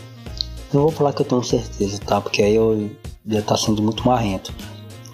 Não 0.73 0.81
vou 0.81 0.91
falar 0.91 1.13
que 1.13 1.21
eu 1.21 1.25
tenho 1.25 1.43
certeza, 1.43 1.97
tá? 1.99 2.19
Porque 2.19 2.41
aí 2.41 2.55
eu 2.55 2.89
ia 3.25 3.39
estar 3.39 3.57
sendo 3.57 3.81
muito 3.81 4.05
marrento. 4.05 4.53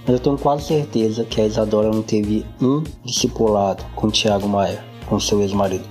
Mas 0.02 0.16
eu 0.16 0.20
tenho 0.20 0.38
quase 0.38 0.66
certeza 0.66 1.24
que 1.24 1.40
a 1.40 1.46
Isadora 1.46 1.92
não 1.92 2.02
teve 2.02 2.46
um 2.60 2.84
discipulado 3.06 3.84
com 3.96 4.08
o 4.08 4.12
Thiago 4.12 4.50
Maia, 4.50 4.84
com 5.08 5.20
seu 5.20 5.42
ex-marido. 5.42 5.88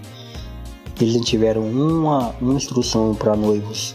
Eles 1.00 1.14
não 1.14 1.22
tiveram 1.22 1.62
uma, 1.62 2.34
uma 2.40 2.54
instrução 2.54 3.14
para 3.14 3.36
noivos. 3.36 3.94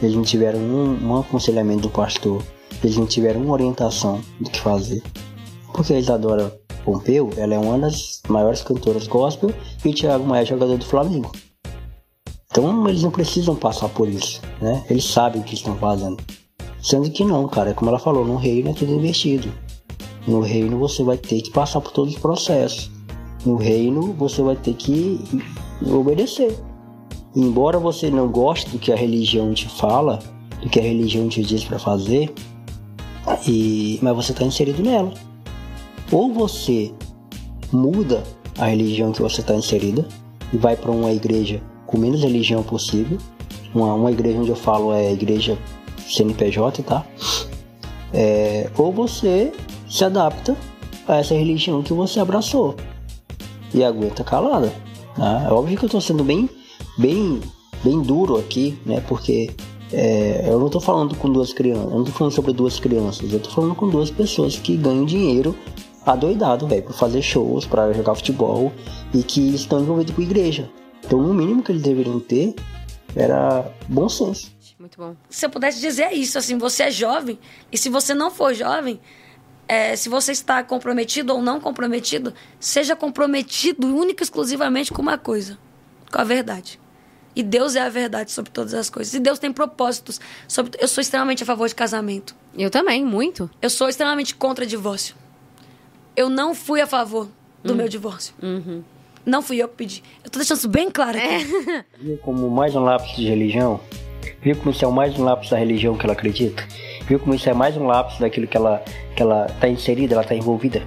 Eles 0.00 0.14
não 0.14 0.22
tiveram 0.22 0.60
um, 0.60 1.08
um 1.08 1.18
aconselhamento 1.18 1.82
do 1.82 1.90
pastor. 1.90 2.42
Eles 2.82 2.96
não 2.96 3.06
tiveram 3.06 3.42
uma 3.42 3.52
orientação 3.52 4.20
do 4.40 4.48
que 4.48 4.60
fazer. 4.60 5.02
Porque 5.72 5.92
a 5.92 5.98
Isadora 5.98 6.58
Pompeu, 6.84 7.30
ela 7.36 7.54
é 7.54 7.58
uma 7.58 7.78
das 7.78 8.22
maiores 8.28 8.62
cantoras 8.62 9.06
gospel 9.06 9.52
e 9.84 9.88
o 9.88 9.94
Thiago 9.94 10.24
Maia 10.24 10.42
é 10.42 10.46
jogador 10.46 10.78
do 10.78 10.84
Flamengo. 10.86 11.30
Então 12.58 12.88
eles 12.88 13.04
não 13.04 13.10
precisam 13.12 13.54
passar 13.54 13.88
por 13.88 14.08
isso, 14.08 14.42
né? 14.60 14.84
Eles 14.90 15.04
sabem 15.04 15.40
o 15.40 15.44
que 15.44 15.54
estão 15.54 15.76
fazendo. 15.76 16.16
Sendo 16.82 17.08
que 17.08 17.24
não, 17.24 17.46
cara, 17.46 17.72
como 17.72 17.88
ela 17.88 18.00
falou, 18.00 18.26
no 18.26 18.34
reino 18.34 18.70
é 18.70 18.72
tudo 18.72 18.92
investido. 18.92 19.48
No 20.26 20.40
reino 20.40 20.76
você 20.76 21.04
vai 21.04 21.16
ter 21.16 21.40
que 21.40 21.52
passar 21.52 21.80
por 21.80 21.92
todos 21.92 22.14
os 22.14 22.20
processos. 22.20 22.90
No 23.46 23.54
reino 23.54 24.12
você 24.14 24.42
vai 24.42 24.56
ter 24.56 24.74
que 24.74 25.20
obedecer. 25.86 26.58
Embora 27.36 27.78
você 27.78 28.10
não 28.10 28.26
goste 28.26 28.70
do 28.70 28.78
que 28.80 28.90
a 28.90 28.96
religião 28.96 29.54
te 29.54 29.68
fala, 29.68 30.18
do 30.60 30.68
que 30.68 30.80
a 30.80 30.82
religião 30.82 31.28
te 31.28 31.44
diz 31.44 31.62
para 31.62 31.78
fazer, 31.78 32.34
e 33.46 34.00
mas 34.02 34.16
você 34.16 34.32
está 34.32 34.44
inserido 34.44 34.82
nela. 34.82 35.14
Ou 36.10 36.34
você 36.34 36.92
muda 37.72 38.24
a 38.58 38.66
religião 38.66 39.12
que 39.12 39.22
você 39.22 39.42
está 39.42 39.54
inserida 39.54 40.04
e 40.52 40.56
vai 40.56 40.74
para 40.74 40.90
uma 40.90 41.12
igreja 41.12 41.62
com 41.88 41.98
menos 41.98 42.22
religião 42.22 42.62
possível. 42.62 43.18
Uma, 43.74 43.94
uma 43.94 44.12
igreja 44.12 44.38
onde 44.38 44.50
eu 44.50 44.56
falo 44.56 44.92
é 44.92 45.10
igreja 45.10 45.58
CNPJ, 46.06 46.82
tá? 46.82 47.04
É, 48.12 48.70
ou 48.76 48.92
você 48.92 49.52
se 49.88 50.04
adapta 50.04 50.56
a 51.06 51.16
essa 51.16 51.34
religião 51.34 51.82
que 51.82 51.92
você 51.92 52.20
abraçou 52.20 52.76
e 53.74 53.82
aguenta 53.82 54.22
calada. 54.22 54.72
Né? 55.16 55.46
É 55.48 55.52
óbvio 55.52 55.78
que 55.78 55.84
eu 55.86 55.88
tô 55.88 56.00
sendo 56.00 56.22
bem, 56.22 56.48
bem, 56.98 57.40
bem 57.82 58.00
duro 58.02 58.38
aqui, 58.38 58.78
né? 58.84 59.02
Porque 59.08 59.50
é, 59.90 60.44
eu 60.46 60.60
não 60.60 60.68
tô 60.68 60.80
falando 60.80 61.14
com 61.16 61.32
duas 61.32 61.54
crianças, 61.54 61.90
eu 61.90 61.98
não 61.98 62.04
tô 62.04 62.12
falando 62.12 62.32
sobre 62.34 62.52
duas 62.52 62.78
crianças, 62.78 63.32
eu 63.32 63.40
tô 63.40 63.48
falando 63.48 63.74
com 63.74 63.88
duas 63.88 64.10
pessoas 64.10 64.56
que 64.56 64.76
ganham 64.76 65.06
dinheiro 65.06 65.56
adoidado, 66.04 66.66
velho, 66.66 66.82
pra 66.82 66.92
fazer 66.92 67.22
shows, 67.22 67.66
pra 67.66 67.92
jogar 67.92 68.14
futebol 68.14 68.72
e 69.14 69.22
que 69.22 69.40
estão 69.54 69.80
envolvidos 69.80 70.14
com 70.14 70.22
igreja. 70.22 70.68
Então, 71.08 71.20
o 71.20 71.32
mínimo 71.32 71.62
que 71.62 71.72
eles 71.72 71.80
deveriam 71.80 72.20
ter 72.20 72.54
era 73.16 73.64
bom 73.88 74.10
senso. 74.10 74.52
Muito 74.78 74.98
bom. 74.98 75.16
Se 75.30 75.46
eu 75.46 75.48
pudesse 75.48 75.80
dizer 75.80 76.12
isso, 76.12 76.36
assim, 76.36 76.58
você 76.58 76.82
é 76.82 76.90
jovem, 76.90 77.38
e 77.72 77.78
se 77.78 77.88
você 77.88 78.12
não 78.12 78.30
for 78.30 78.52
jovem, 78.52 79.00
é, 79.66 79.96
se 79.96 80.10
você 80.10 80.32
está 80.32 80.62
comprometido 80.62 81.32
ou 81.32 81.40
não 81.40 81.60
comprometido, 81.60 82.34
seja 82.60 82.94
comprometido 82.94 83.86
única 83.86 84.22
e 84.22 84.24
exclusivamente 84.24 84.92
com 84.92 85.00
uma 85.00 85.16
coisa, 85.16 85.56
com 86.12 86.20
a 86.20 86.24
verdade. 86.24 86.78
E 87.34 87.42
Deus 87.42 87.74
é 87.74 87.80
a 87.80 87.88
verdade 87.88 88.30
sobre 88.30 88.50
todas 88.50 88.74
as 88.74 88.90
coisas. 88.90 89.14
E 89.14 89.18
Deus 89.18 89.38
tem 89.38 89.50
propósitos 89.50 90.20
sobre. 90.46 90.78
Eu 90.78 90.88
sou 90.88 91.00
extremamente 91.00 91.42
a 91.42 91.46
favor 91.46 91.66
de 91.66 91.74
casamento. 91.74 92.36
Eu 92.54 92.68
também, 92.68 93.02
muito. 93.02 93.48
Eu 93.62 93.70
sou 93.70 93.88
extremamente 93.88 94.34
contra 94.34 94.66
divórcio. 94.66 95.16
Eu 96.14 96.28
não 96.28 96.54
fui 96.54 96.82
a 96.82 96.86
favor 96.86 97.30
do 97.64 97.74
meu 97.74 97.88
divórcio. 97.88 98.34
Não 99.28 99.42
fui 99.42 99.58
eu 99.62 99.68
que 99.68 99.76
pedi. 99.76 100.02
Eu 100.24 100.30
tô 100.30 100.38
deixando 100.38 100.56
isso 100.58 100.68
bem 100.68 100.90
claro 100.90 101.18
aqui. 101.18 101.84
Viu 102.00 102.16
como 102.18 102.48
mais 102.50 102.74
um 102.74 102.80
lápis 102.80 103.14
de 103.14 103.28
religião? 103.28 103.78
Viu 104.40 104.56
como 104.56 104.70
isso 104.70 104.84
é 104.84 104.88
mais 104.88 105.18
um 105.18 105.24
lápis 105.24 105.50
da 105.50 105.58
religião 105.58 105.96
que 105.96 106.06
ela 106.06 106.14
acredita? 106.14 106.64
Viu 107.06 107.18
como 107.18 107.34
isso 107.34 107.48
é 107.48 107.52
mais 107.52 107.76
um 107.76 107.84
lápis 107.86 108.18
daquilo 108.18 108.46
que 108.46 108.56
ela 108.56 108.82
que 109.14 109.22
ela 109.22 109.46
está 109.46 109.68
inserida, 109.68 110.14
ela 110.14 110.22
está 110.22 110.34
envolvida? 110.34 110.82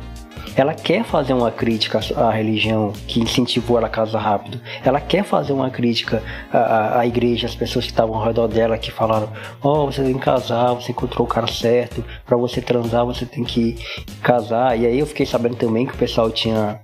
Ela 0.55 0.73
quer 0.73 1.03
fazer 1.03 1.33
uma 1.33 1.51
crítica 1.51 1.99
à 2.17 2.31
religião 2.31 2.91
que 3.07 3.19
incentivou 3.19 3.77
ela 3.77 3.87
a 3.87 3.89
casar 3.89 4.19
rápido. 4.19 4.59
Ela 4.83 4.99
quer 4.99 5.23
fazer 5.23 5.53
uma 5.53 5.69
crítica 5.69 6.21
à, 6.51 6.57
à- 6.57 6.99
à 7.01 7.05
igreja, 7.07 7.45
às 7.47 7.55
pessoas 7.55 7.85
que 7.85 7.91
estavam 7.91 8.15
ao 8.15 8.23
redor 8.25 8.47
dela 8.47 8.75
que 8.77 8.89
falaram: 8.91 9.29
Ó, 9.61 9.85
você 9.85 10.03
tem 10.03 10.13
que 10.13 10.19
casar, 10.19 10.73
você 10.73 10.91
encontrou 10.91 11.25
o 11.27 11.29
cara 11.29 11.47
certo, 11.47 12.03
para 12.25 12.35
você 12.37 12.59
transar 12.59 13.05
você 13.05 13.25
tem 13.25 13.43
que 13.43 13.77
casar. 14.23 14.77
E 14.79 14.85
aí 14.87 14.97
eu 14.99 15.05
fiquei 15.05 15.25
sabendo 15.27 15.55
também 15.55 15.85
que 15.85 15.93
o 15.93 15.97
pessoal 15.97 16.29
tinha 16.31 16.79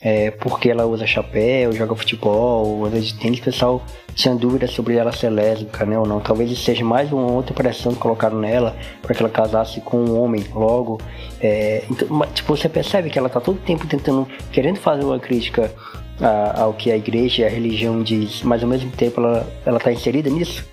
é, 0.00 0.30
porque 0.30 0.70
ela 0.70 0.86
usa 0.86 1.06
chapéu, 1.06 1.72
joga 1.72 1.94
futebol, 1.94 2.84
anda 2.86 3.00
de 3.00 3.14
tênis, 3.14 3.38
o 3.40 3.42
pessoal 3.42 3.82
tinha 4.14 4.34
dúvida 4.34 4.66
sobre 4.66 4.96
ela 4.96 5.12
ser 5.12 5.30
lésbica, 5.30 5.84
né, 5.84 5.98
ou 5.98 6.06
não. 6.06 6.20
Talvez 6.20 6.50
isso 6.50 6.62
seja 6.64 6.84
mais 6.84 7.12
uma 7.12 7.30
outra 7.30 7.54
pressão 7.54 7.92
que 7.94 8.00
colocaram 8.00 8.38
nela 8.38 8.76
para 9.02 9.14
que 9.14 9.22
ela 9.22 9.30
casasse 9.30 9.80
com 9.80 9.98
um 9.98 10.20
homem 10.20 10.44
logo. 10.54 11.00
É, 11.40 11.84
então, 11.90 12.08
tipo, 12.34 12.56
você 12.56 12.68
percebe 12.68 13.10
que 13.10 13.18
ela 13.18 13.28
tá 13.28 13.40
todo 13.40 13.58
tempo 13.60 13.86
tentando, 13.86 14.26
querendo 14.52 14.78
fazer 14.78 15.04
uma 15.04 15.18
crítica 15.18 15.72
a- 16.20 16.62
ao 16.62 16.72
que 16.74 16.90
a 16.90 16.96
igreja 16.96 17.42
e 17.42 17.44
a 17.44 17.48
religião 17.48 18.02
diz, 18.02 18.42
mas 18.42 18.62
ao 18.62 18.68
mesmo 18.68 18.90
tempo 18.92 19.20
ela, 19.20 19.46
ela 19.64 19.78
tá 19.78 19.92
inserida 19.92 20.28
nisso. 20.30 20.64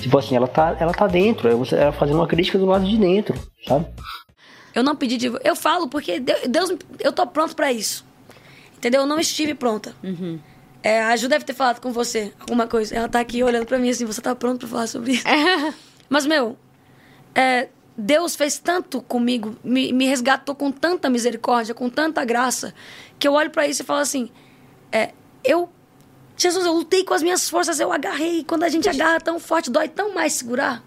Tipo 0.00 0.16
assim, 0.18 0.36
ela 0.36 0.46
tá, 0.46 0.76
ela 0.78 0.92
tá 0.92 1.06
dentro, 1.06 1.48
é 1.48 1.82
ela 1.82 1.92
fazendo 1.92 2.16
uma 2.16 2.26
crítica 2.26 2.56
do 2.58 2.66
lado 2.66 2.84
de 2.86 2.96
dentro, 2.96 3.34
sabe? 3.66 3.86
Eu 4.74 4.82
não 4.82 4.94
pedi 4.94 5.16
divórcio. 5.16 5.46
Eu 5.48 5.56
falo 5.56 5.88
porque 5.88 6.20
Deus, 6.20 6.72
eu 7.00 7.12
tô 7.12 7.26
pronto 7.26 7.56
pra 7.56 7.72
isso. 7.72 8.06
Entendeu? 8.78 9.02
Eu 9.02 9.06
não 9.06 9.20
estive 9.20 9.54
pronta. 9.54 9.94
É, 10.82 11.02
a 11.02 11.16
Ju 11.16 11.28
deve 11.28 11.44
ter 11.44 11.52
falado 11.52 11.80
com 11.80 11.92
você 11.92 12.32
alguma 12.38 12.66
coisa. 12.66 12.94
Ela 12.94 13.08
tá 13.08 13.20
aqui 13.20 13.42
olhando 13.42 13.66
pra 13.66 13.78
mim 13.78 13.90
assim, 13.90 14.06
você 14.06 14.20
tá 14.20 14.34
pronto 14.34 14.60
pra 14.60 14.68
falar 14.68 14.86
sobre 14.86 15.12
isso? 15.12 15.24
Mas, 16.08 16.24
meu, 16.24 16.56
é, 17.34 17.68
Deus 17.96 18.36
fez 18.36 18.58
tanto 18.58 19.02
comigo, 19.02 19.56
me, 19.62 19.92
me 19.92 20.06
resgatou 20.06 20.54
com 20.54 20.70
tanta 20.70 21.10
misericórdia, 21.10 21.74
com 21.74 21.90
tanta 21.90 22.24
graça, 22.24 22.72
que 23.18 23.26
eu 23.26 23.32
olho 23.32 23.50
pra 23.50 23.66
isso 23.66 23.82
e 23.82 23.84
falo 23.84 24.00
assim: 24.00 24.30
é, 24.92 25.12
eu. 25.44 25.68
Jesus, 26.36 26.64
eu 26.64 26.72
lutei 26.72 27.02
com 27.02 27.12
as 27.12 27.22
minhas 27.22 27.50
forças, 27.50 27.80
eu 27.80 27.92
agarrei. 27.92 28.44
Quando 28.44 28.62
a 28.62 28.68
gente 28.68 28.88
agarra 28.88 29.20
tão 29.20 29.40
forte, 29.40 29.72
dói 29.72 29.88
tão 29.88 30.14
mais 30.14 30.34
segurar. 30.34 30.84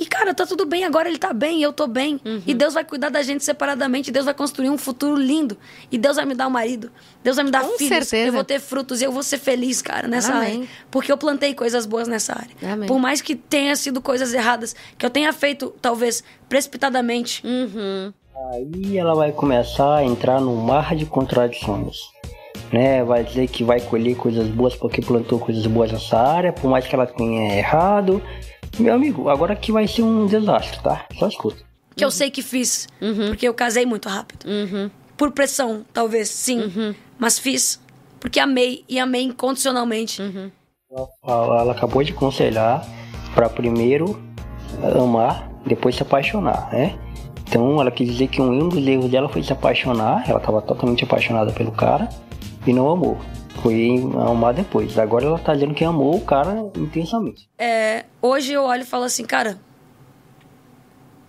E, 0.00 0.06
cara, 0.06 0.32
tá 0.32 0.46
tudo 0.46 0.64
bem, 0.64 0.82
agora 0.82 1.10
ele 1.10 1.18
tá 1.18 1.30
bem, 1.30 1.62
eu 1.62 1.74
tô 1.74 1.86
bem. 1.86 2.18
E 2.46 2.54
Deus 2.54 2.72
vai 2.72 2.82
cuidar 2.82 3.10
da 3.10 3.22
gente 3.22 3.44
separadamente, 3.44 4.10
Deus 4.10 4.24
vai 4.24 4.32
construir 4.32 4.70
um 4.70 4.78
futuro 4.78 5.14
lindo. 5.14 5.58
E 5.92 5.98
Deus 5.98 6.16
vai 6.16 6.24
me 6.24 6.34
dar 6.34 6.46
um 6.46 6.50
marido, 6.50 6.90
Deus 7.22 7.36
vai 7.36 7.44
me 7.44 7.50
dar 7.50 7.60
Com 7.62 7.76
filhos. 7.76 8.08
certeza. 8.08 8.28
Eu 8.28 8.32
vou 8.32 8.42
ter 8.42 8.58
frutos 8.60 9.02
e 9.02 9.04
eu 9.04 9.12
vou 9.12 9.22
ser 9.22 9.36
feliz, 9.36 9.82
cara, 9.82 10.08
nessa 10.08 10.32
Amém. 10.32 10.56
área. 10.56 10.68
Porque 10.90 11.12
eu 11.12 11.18
plantei 11.18 11.52
coisas 11.52 11.84
boas 11.84 12.08
nessa 12.08 12.32
área. 12.32 12.72
Amém. 12.72 12.88
Por 12.88 12.98
mais 12.98 13.20
que 13.20 13.36
tenha 13.36 13.76
sido 13.76 14.00
coisas 14.00 14.32
erradas, 14.32 14.74
que 14.96 15.04
eu 15.04 15.10
tenha 15.10 15.30
feito, 15.34 15.74
talvez, 15.82 16.24
precipitadamente. 16.48 17.46
Uhum. 17.46 18.10
Aí 18.54 18.96
ela 18.96 19.14
vai 19.14 19.32
começar 19.32 19.96
a 19.96 20.04
entrar 20.04 20.40
num 20.40 20.56
mar 20.56 20.96
de 20.96 21.04
contradições. 21.04 21.98
Né? 22.72 23.04
Vai 23.04 23.22
dizer 23.22 23.48
que 23.48 23.62
vai 23.62 23.80
colher 23.80 24.16
coisas 24.16 24.46
boas 24.48 24.74
porque 24.74 25.02
plantou 25.02 25.38
coisas 25.38 25.66
boas 25.66 25.92
nessa 25.92 26.16
área, 26.16 26.52
por 26.54 26.70
mais 26.70 26.86
que 26.86 26.94
ela 26.94 27.06
tenha 27.06 27.54
errado. 27.54 28.22
Meu 28.78 28.94
amigo, 28.94 29.28
agora 29.28 29.54
que 29.56 29.72
vai 29.72 29.86
ser 29.86 30.02
um 30.02 30.26
desastre, 30.26 30.80
tá? 30.82 31.06
Só 31.18 31.28
escuta. 31.28 31.58
Que 31.94 32.04
eu 32.04 32.10
sei 32.10 32.30
que 32.30 32.42
fiz. 32.42 32.88
Porque 33.28 33.46
eu 33.46 33.54
casei 33.54 33.84
muito 33.84 34.08
rápido. 34.08 34.46
Por 35.16 35.32
pressão, 35.32 35.84
talvez, 35.92 36.28
sim. 36.28 36.94
Mas 37.18 37.38
fiz. 37.38 37.80
Porque 38.18 38.40
amei. 38.40 38.84
E 38.88 38.98
amei 38.98 39.22
incondicionalmente. 39.22 40.22
Ela, 40.90 41.60
ela 41.60 41.72
acabou 41.72 42.02
de 42.02 42.12
aconselhar 42.12 42.86
para 43.34 43.48
primeiro 43.48 44.20
amar, 44.98 45.50
depois 45.66 45.94
se 45.94 46.02
apaixonar, 46.02 46.70
né? 46.72 46.98
Então 47.48 47.80
ela 47.80 47.90
quis 47.90 48.08
dizer 48.08 48.28
que 48.28 48.40
um 48.40 48.68
dos 48.68 48.86
erros 48.86 49.10
dela 49.10 49.28
foi 49.28 49.42
se 49.42 49.52
apaixonar, 49.52 50.24
ela 50.28 50.38
estava 50.38 50.62
totalmente 50.62 51.04
apaixonada 51.04 51.52
pelo 51.52 51.72
cara 51.72 52.08
e 52.66 52.72
não 52.72 52.88
amou. 52.88 53.18
Foi 53.62 53.96
amar 54.28 54.54
depois. 54.54 54.98
Agora 54.98 55.26
ela 55.26 55.38
tá 55.38 55.52
dizendo 55.54 55.74
que 55.74 55.84
amou 55.84 56.16
o 56.16 56.20
cara 56.24 56.70
intensamente. 56.76 57.48
É, 57.58 58.04
hoje 58.22 58.52
eu 58.52 58.62
olho 58.64 58.82
e 58.82 58.86
falo 58.86 59.04
assim, 59.04 59.24
cara, 59.24 59.58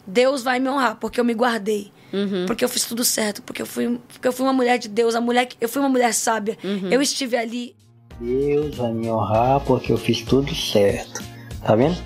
Deus 0.06 0.44
vai 0.44 0.60
me 0.60 0.70
honrar 0.70 0.96
porque 0.98 1.20
eu 1.20 1.26
me 1.26 1.34
guardei. 1.34 1.92
Porque 2.46 2.64
eu 2.66 2.68
fiz 2.70 2.84
tudo 2.86 3.06
certo, 3.06 3.42
porque 3.42 3.62
eu 3.62 3.66
fui, 3.66 3.98
porque 4.10 4.28
eu 4.28 4.34
fui 4.34 4.46
uma 4.46 4.52
mulher 4.52 4.78
de 4.78 4.90
Deus, 4.90 5.16
a 5.16 5.22
mulher, 5.22 5.46
que- 5.46 5.56
eu 5.62 5.70
fui 5.70 5.82
uma 5.82 5.88
mulher 5.88 6.14
sábia. 6.14 6.58
Eu 6.90 7.02
estive 7.02 7.38
ali. 7.38 7.74
Deus 8.20 8.76
vai 8.76 8.92
me 8.92 9.10
honrar 9.10 9.62
porque 9.62 9.92
eu 9.94 9.98
fiz 9.98 10.22
tudo 10.22 10.54
certo. 10.54 11.24
Tá 11.66 11.74
vendo? 11.76 11.98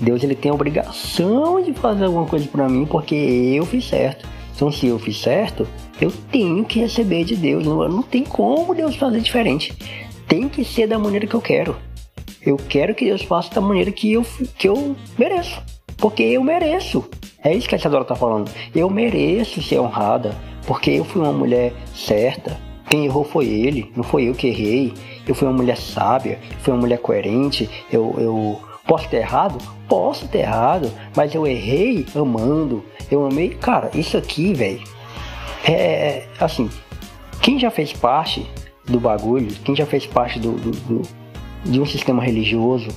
Deus 0.00 0.22
ele 0.22 0.36
tem 0.36 0.50
a 0.52 0.54
obrigação 0.54 1.60
de 1.60 1.72
fazer 1.74 2.04
alguma 2.04 2.24
coisa 2.26 2.46
para 2.46 2.68
mim 2.68 2.86
porque 2.86 3.14
eu 3.16 3.66
fiz 3.66 3.84
certo. 3.88 4.28
Então, 4.58 4.72
se 4.72 4.88
eu 4.88 4.98
fiz 4.98 5.20
certo, 5.20 5.68
eu 6.00 6.10
tenho 6.32 6.64
que 6.64 6.80
receber 6.80 7.22
de 7.22 7.36
Deus. 7.36 7.64
Não, 7.64 7.88
não 7.88 8.02
tem 8.02 8.24
como 8.24 8.74
Deus 8.74 8.96
fazer 8.96 9.20
diferente. 9.20 9.72
Tem 10.26 10.48
que 10.48 10.64
ser 10.64 10.88
da 10.88 10.98
maneira 10.98 11.28
que 11.28 11.34
eu 11.34 11.40
quero. 11.40 11.76
Eu 12.44 12.56
quero 12.56 12.92
que 12.92 13.04
Deus 13.04 13.22
faça 13.22 13.54
da 13.54 13.60
maneira 13.60 13.92
que 13.92 14.12
eu, 14.12 14.26
que 14.58 14.68
eu 14.68 14.96
mereço. 15.16 15.62
Porque 15.96 16.24
eu 16.24 16.42
mereço. 16.42 17.08
É 17.44 17.54
isso 17.54 17.68
que 17.68 17.76
a 17.76 17.78
Isadora 17.78 18.04
tá 18.04 18.16
falando. 18.16 18.50
Eu 18.74 18.90
mereço 18.90 19.62
ser 19.62 19.78
honrada. 19.78 20.34
Porque 20.66 20.90
eu 20.90 21.04
fui 21.04 21.22
uma 21.22 21.32
mulher 21.32 21.72
certa. 21.94 22.60
Quem 22.90 23.04
errou 23.04 23.22
foi 23.22 23.46
ele, 23.46 23.92
não 23.94 24.02
foi 24.02 24.24
eu 24.28 24.34
que 24.34 24.48
errei. 24.48 24.92
Eu 25.24 25.36
fui 25.36 25.46
uma 25.46 25.56
mulher 25.56 25.76
sábia, 25.76 26.40
fui 26.62 26.72
uma 26.72 26.80
mulher 26.80 26.98
coerente. 26.98 27.70
Eu, 27.92 28.12
eu 28.18 28.67
posso 28.88 29.08
ter 29.08 29.18
errado? 29.18 29.58
Posso 29.86 30.26
ter 30.26 30.38
errado, 30.38 30.90
mas 31.14 31.34
eu 31.34 31.46
errei 31.46 32.06
amando. 32.16 32.82
Eu 33.10 33.24
amei. 33.24 33.50
Cara, 33.50 33.90
isso 33.94 34.16
aqui, 34.16 34.52
velho. 34.54 34.82
É, 35.64 35.72
é 35.72 36.28
assim. 36.40 36.68
Quem 37.40 37.58
já 37.58 37.70
fez 37.70 37.92
parte 37.92 38.50
do 38.86 38.98
bagulho, 38.98 39.54
quem 39.64 39.76
já 39.76 39.86
fez 39.86 40.06
parte 40.06 40.40
do, 40.40 40.52
do, 40.52 40.70
do 40.70 41.02
de 41.64 41.80
um 41.80 41.86
sistema 41.86 42.22
religioso 42.22 42.88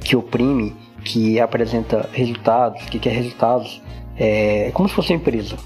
que 0.00 0.16
oprime, 0.16 0.74
que 1.04 1.40
apresenta 1.40 2.08
resultados, 2.12 2.82
que 2.86 2.98
quer 2.98 3.12
resultados, 3.12 3.80
é 4.16 4.70
como 4.74 4.88
se 4.88 4.94
fosse 4.94 5.12
uma 5.12 5.20
empresa. 5.20 5.56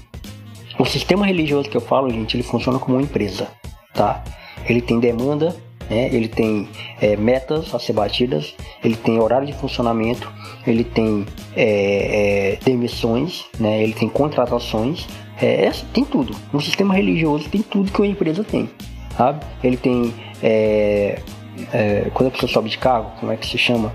O 0.77 0.85
sistema 0.85 1.25
religioso 1.25 1.69
que 1.69 1.77
eu 1.77 1.81
falo, 1.81 2.09
gente, 2.09 2.35
ele 2.35 2.43
funciona 2.43 2.77
como 2.77 2.97
uma 2.97 3.03
empresa, 3.03 3.47
tá? 3.93 4.23
Ele 4.67 4.81
tem 4.81 4.99
demanda, 4.99 5.55
né? 5.89 6.09
ele 6.11 6.27
tem 6.27 6.67
é, 7.01 7.15
metas 7.15 7.73
a 7.73 7.79
ser 7.79 7.93
batidas, 7.93 8.55
ele 8.83 8.95
tem 8.95 9.19
horário 9.19 9.47
de 9.47 9.53
funcionamento, 9.53 10.31
ele 10.65 10.83
tem 10.83 11.25
é, 11.55 12.53
é, 12.53 12.59
demissões, 12.63 13.45
né? 13.59 13.81
ele 13.83 13.93
tem 13.93 14.09
contratações, 14.09 15.07
é, 15.41 15.69
tem 15.93 16.05
tudo. 16.05 16.35
No 16.51 16.61
sistema 16.61 16.93
religioso 16.93 17.49
tem 17.49 17.61
tudo 17.61 17.91
que 17.91 18.01
uma 18.01 18.07
empresa 18.07 18.43
tem, 18.43 18.69
sabe? 19.17 19.45
Ele 19.63 19.77
tem 19.77 20.13
é, 20.41 21.19
é, 21.73 22.11
quando 22.13 22.27
a 22.27 22.31
pessoa 22.31 22.51
sobe 22.51 22.69
de 22.69 22.77
cargo, 22.77 23.11
como 23.19 23.31
é 23.31 23.37
que 23.37 23.45
se 23.45 23.57
chama? 23.57 23.93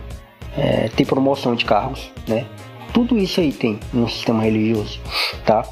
É, 0.57 0.89
tem 0.89 1.07
promoção 1.07 1.55
de 1.55 1.65
cargos, 1.65 2.11
né? 2.27 2.47
Tudo 2.93 3.19
isso 3.19 3.41
aí 3.41 3.53
tem 3.53 3.79
no 3.93 4.09
sistema 4.09 4.43
religioso, 4.43 4.99
tá? 5.45 5.63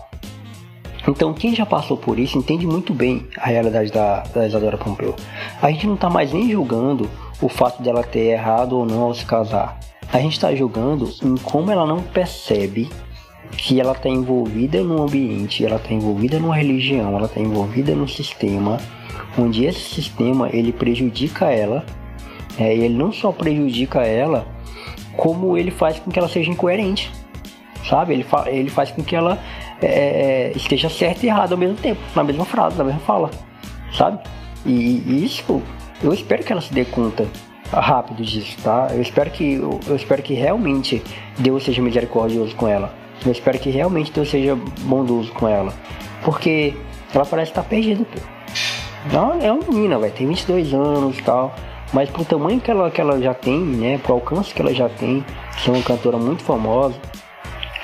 Então, 1.08 1.32
quem 1.32 1.54
já 1.54 1.64
passou 1.64 1.96
por 1.96 2.18
isso 2.18 2.36
entende 2.36 2.66
muito 2.66 2.92
bem 2.92 3.26
a 3.36 3.46
realidade 3.46 3.92
da, 3.92 4.22
da 4.22 4.46
Isadora 4.46 4.76
Pompeu. 4.76 5.14
A 5.62 5.70
gente 5.70 5.86
não 5.86 5.94
está 5.94 6.10
mais 6.10 6.32
nem 6.32 6.50
julgando 6.50 7.08
o 7.40 7.48
fato 7.48 7.82
dela 7.82 8.02
ter 8.02 8.32
errado 8.32 8.76
ou 8.76 8.84
não 8.84 9.02
ao 9.02 9.14
se 9.14 9.24
casar. 9.24 9.78
A 10.12 10.18
gente 10.18 10.32
está 10.32 10.54
julgando 10.54 11.08
em 11.22 11.36
como 11.36 11.70
ela 11.70 11.86
não 11.86 12.02
percebe 12.02 12.88
que 13.56 13.80
ela 13.80 13.92
está 13.92 14.08
envolvida 14.08 14.82
num 14.82 15.02
ambiente, 15.02 15.64
ela 15.64 15.76
está 15.76 15.92
envolvida 15.92 16.38
numa 16.38 16.54
religião, 16.54 17.16
ela 17.16 17.26
está 17.26 17.40
envolvida 17.40 17.94
num 17.94 18.08
sistema 18.08 18.78
onde 19.38 19.64
esse 19.64 19.80
sistema 19.80 20.48
ele 20.52 20.72
prejudica 20.72 21.46
ela, 21.46 21.84
é, 22.58 22.74
ele 22.74 22.94
não 22.94 23.12
só 23.12 23.32
prejudica 23.32 24.02
ela, 24.02 24.46
como 25.16 25.56
ele 25.56 25.70
faz 25.70 25.98
com 25.98 26.10
que 26.10 26.18
ela 26.18 26.28
seja 26.28 26.50
incoerente, 26.50 27.10
sabe? 27.88 28.14
Ele, 28.14 28.24
fa 28.24 28.50
ele 28.50 28.70
faz 28.70 28.90
com 28.90 29.02
que 29.02 29.14
ela 29.14 29.38
é, 29.82 29.86
é, 29.86 30.52
esteja 30.56 30.88
certa 30.88 31.24
e 31.24 31.28
errada 31.28 31.54
ao 31.54 31.58
mesmo 31.58 31.76
tempo, 31.76 32.00
na 32.14 32.24
mesma 32.24 32.44
frase, 32.44 32.76
na 32.76 32.84
mesma 32.84 33.00
fala, 33.00 33.30
sabe? 33.92 34.18
E, 34.64 35.02
e 35.06 35.24
isso, 35.24 35.62
eu 36.02 36.12
espero 36.12 36.42
que 36.42 36.52
ela 36.52 36.60
se 36.60 36.72
dê 36.72 36.84
conta 36.84 37.26
rápido 37.72 38.22
disso, 38.22 38.56
tá? 38.62 38.88
Eu 38.92 39.02
espero 39.02 39.30
que 39.30 39.54
eu, 39.54 39.80
eu 39.86 39.96
espero 39.96 40.22
que 40.22 40.34
realmente 40.34 41.02
Deus 41.38 41.64
seja 41.64 41.82
misericordioso 41.82 42.54
com 42.54 42.68
ela. 42.68 42.94
Eu 43.24 43.32
espero 43.32 43.58
que 43.58 43.70
realmente 43.70 44.12
Deus 44.12 44.30
seja 44.30 44.56
bondoso 44.82 45.32
com 45.32 45.48
ela, 45.48 45.72
porque 46.24 46.74
ela 47.14 47.24
parece 47.24 47.50
estar 47.50 47.62
perdida, 47.62 48.04
pô. 48.04 48.20
Não, 49.12 49.40
é 49.40 49.52
uma 49.52 49.62
menina, 49.68 49.98
vai 49.98 50.10
tem 50.10 50.26
22 50.26 50.74
anos 50.74 51.18
e 51.18 51.22
tal. 51.22 51.54
Mas 51.92 52.10
pro 52.10 52.24
tamanho 52.24 52.60
que 52.60 52.70
ela, 52.70 52.90
que 52.90 53.00
ela 53.00 53.20
já 53.20 53.32
tem, 53.32 53.60
né? 53.60 53.98
Pro 53.98 54.14
alcance 54.14 54.52
que 54.52 54.60
ela 54.60 54.74
já 54.74 54.88
tem, 54.88 55.24
ser 55.62 55.70
uma 55.70 55.82
cantora 55.82 56.16
muito 56.18 56.42
famosa, 56.42 56.96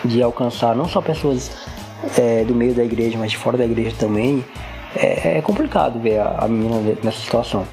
de 0.05 0.21
alcançar 0.23 0.75
não 0.75 0.89
só 0.89 1.01
pessoas 1.01 1.51
é, 2.19 2.45
do 2.45 2.55
meio 2.55 2.75
da 2.75 2.85
igreja, 2.85 3.19
mas 3.19 3.31
de 3.31 3.37
fora 3.37 3.57
da 3.57 3.65
igreja 3.65 3.95
também, 3.99 4.45
é, 4.95 5.39
é 5.39 5.43
complicado 5.43 5.99
ver 6.01 6.19
a, 6.19 6.39
a, 6.41 6.49
menina 6.49 6.97
nessa 7.03 7.19
situação. 7.19 7.67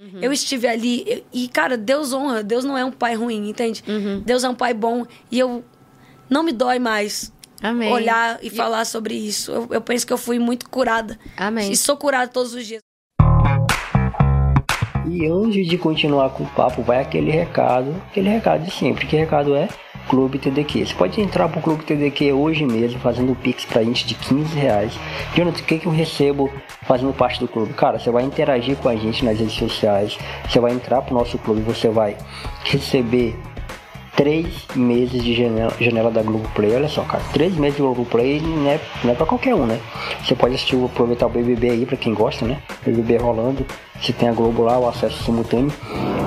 Uhum. 0.00 0.20
Eu 0.20 0.32
estive 0.32 0.66
ali 0.66 1.24
e, 1.32 1.48
cara, 1.48 1.76
Deus 1.76 2.12
honra, 2.12 2.42
Deus 2.42 2.64
não 2.64 2.76
é 2.76 2.84
um 2.84 2.92
pai 2.92 3.14
ruim, 3.14 3.48
entende? 3.48 3.82
Uhum. 3.86 4.22
Deus 4.24 4.44
é 4.44 4.48
um 4.48 4.54
pai 4.54 4.74
bom 4.74 5.04
e 5.30 5.38
eu 5.38 5.64
não 6.28 6.42
me 6.42 6.52
dói 6.52 6.78
mais 6.78 7.32
Amém. 7.62 7.92
olhar 7.92 8.38
e, 8.42 8.48
e 8.48 8.50
falar 8.50 8.84
sobre 8.84 9.14
isso. 9.14 9.52
Eu, 9.52 9.68
eu, 9.70 9.80
penso 9.80 10.06
que 10.06 10.12
eu 10.12 10.18
fui 10.18 10.38
muito 10.38 10.68
curada. 10.68 11.18
Amém. 11.36 11.70
E 11.70 11.76
sou 11.76 11.96
curada 11.96 12.28
todos 12.28 12.54
os 12.54 12.66
dias. 12.66 12.80
E 15.06 15.26
antes 15.26 15.66
de 15.68 15.76
continuar 15.76 16.30
com 16.30 16.44
o 16.44 16.46
papo, 16.48 16.82
vai 16.82 17.00
aquele 17.00 17.30
recado, 17.30 17.94
aquele 18.10 18.30
recado 18.30 18.64
de 18.64 18.70
sempre. 18.70 19.06
Que 19.06 19.16
recado 19.16 19.54
é? 19.54 19.68
Clube 20.08 20.38
TDQ. 20.38 20.86
Você 20.86 20.94
pode 20.94 21.20
entrar 21.20 21.48
pro 21.48 21.60
Clube 21.60 21.84
TDQ 21.84 22.32
hoje 22.32 22.64
mesmo, 22.64 22.98
fazendo 23.00 23.34
Pix 23.34 23.64
pra 23.64 23.82
gente 23.82 24.06
de 24.06 24.14
15 24.14 24.58
reais. 24.58 24.92
Jonathan, 25.34 25.60
o 25.60 25.64
que, 25.64 25.78
que 25.78 25.86
eu 25.86 25.92
recebo 25.92 26.50
fazendo 26.82 27.12
parte 27.12 27.40
do 27.40 27.48
clube? 27.48 27.72
Cara, 27.74 27.98
você 27.98 28.10
vai 28.10 28.24
interagir 28.24 28.76
com 28.76 28.88
a 28.88 28.96
gente 28.96 29.24
nas 29.24 29.38
redes 29.38 29.54
sociais, 29.54 30.18
você 30.48 30.60
vai 30.60 30.72
entrar 30.72 31.02
pro 31.02 31.14
nosso 31.14 31.38
clube, 31.38 31.60
você 31.62 31.88
vai 31.88 32.16
receber 32.64 33.36
três 34.16 34.66
meses 34.74 35.22
de 35.22 35.34
janela, 35.34 35.72
janela 35.80 36.10
da 36.10 36.22
Globoplay. 36.22 36.74
Olha 36.74 36.88
só, 36.88 37.02
cara, 37.02 37.22
três 37.32 37.54
meses 37.56 37.76
de 37.76 37.82
Globoplay 37.82 38.40
não 38.40 38.70
é, 38.70 38.80
não 39.02 39.12
é 39.12 39.14
pra 39.14 39.26
qualquer 39.26 39.54
um, 39.54 39.66
né? 39.66 39.80
Você 40.22 40.34
pode 40.34 40.54
assistir, 40.54 40.76
aproveitar 40.84 41.26
o 41.26 41.30
BBB 41.30 41.70
aí 41.70 41.86
pra 41.86 41.96
quem 41.96 42.14
gosta, 42.14 42.44
né? 42.46 42.58
BBB 42.84 43.16
rolando, 43.16 43.66
você 44.00 44.12
tem 44.12 44.28
a 44.28 44.32
Globo 44.32 44.62
lá, 44.62 44.78
o 44.78 44.88
acesso 44.88 45.22
simultâneo 45.24 45.72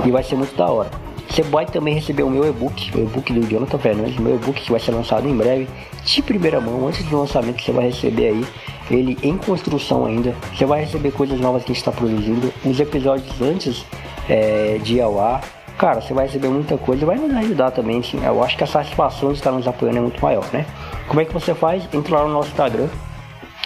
e 0.06 0.12
vai 0.12 0.24
ser 0.24 0.36
muito 0.36 0.56
da 0.56 0.66
hora. 0.66 0.90
Você 1.30 1.44
pode 1.44 1.72
também 1.72 1.94
receber 1.94 2.24
o 2.24 2.30
meu 2.30 2.48
e-book, 2.48 2.92
o 2.96 3.02
e-book 3.02 3.34
do 3.34 3.48
Jonathan 3.50 3.78
Fernandes, 3.78 4.18
meu 4.18 4.36
e-book 4.36 4.62
que 4.62 4.72
vai 4.72 4.80
ser 4.80 4.92
lançado 4.92 5.28
em 5.28 5.36
breve, 5.36 5.68
de 6.04 6.22
primeira 6.22 6.62
mão, 6.62 6.88
antes 6.88 7.04
do 7.06 7.18
lançamento 7.18 7.62
você 7.62 7.72
vai 7.72 7.88
receber 7.88 8.28
aí, 8.28 8.46
ele 8.90 9.18
em 9.22 9.38
construção 9.38 10.06
ainda. 10.06 10.36
Você 10.54 10.66
vai 10.66 10.82
receber 10.82 11.12
coisas 11.12 11.40
novas 11.40 11.64
que 11.64 11.72
a 11.72 11.74
gente 11.74 11.82
está 11.82 11.92
produzindo, 11.92 12.54
os 12.64 12.80
episódios 12.80 13.42
antes 13.42 13.86
é, 14.30 14.80
de 14.82 15.02
ao 15.02 15.20
ar, 15.20 15.42
cara, 15.78 16.02
você 16.02 16.14
vai 16.14 16.26
receber 16.26 16.48
muita 16.48 16.78
coisa, 16.78 17.06
vai 17.06 17.18
nos 17.18 17.36
ajudar 17.36 17.72
também. 17.72 18.02
Eu 18.24 18.44
acho 18.44 18.58
que 18.58 18.64
a 18.64 18.68
satisfação 18.68 19.30
de 19.30 19.36
estar 19.36 19.52
nos 19.52 19.68
apoiando 19.68 19.98
é 19.98 20.02
muito 20.02 20.22
maior, 20.22 20.46
né? 20.54 20.66
Como 21.08 21.20
é 21.20 21.26
que 21.26 21.34
você 21.34 21.54
faz? 21.54 21.84
Entra 21.94 22.18
lá 22.18 22.28
no 22.28 22.34
nosso 22.34 22.50
Instagram, 22.50 22.88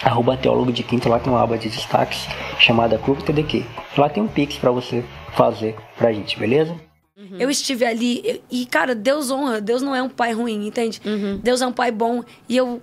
arroba 0.02 0.36
teólogo 0.36 0.72
de 0.72 0.82
quinto, 0.82 1.08
lá 1.08 1.18
tem 1.18 1.32
uma 1.32 1.42
aba 1.42 1.56
de 1.56 1.68
destaques 1.68 2.26
chamada 2.58 2.98
Clube 2.98 3.22
TDQ. 3.22 3.64
Lá 3.96 4.08
tem 4.08 4.22
um 4.22 4.28
pix 4.28 4.56
para 4.56 4.70
você 4.70 5.04
fazer 5.32 5.76
pra 5.96 6.12
gente, 6.12 6.38
beleza? 6.38 6.89
Uhum. 7.20 7.36
Eu 7.38 7.50
estive 7.50 7.84
ali 7.84 8.42
e, 8.50 8.64
cara, 8.64 8.94
Deus 8.94 9.30
honra, 9.30 9.60
Deus 9.60 9.82
não 9.82 9.94
é 9.94 10.02
um 10.02 10.08
pai 10.08 10.32
ruim, 10.32 10.66
entende? 10.66 11.02
Uhum. 11.04 11.38
Deus 11.42 11.60
é 11.60 11.66
um 11.66 11.72
pai 11.72 11.90
bom 11.90 12.24
e 12.48 12.56
eu 12.56 12.80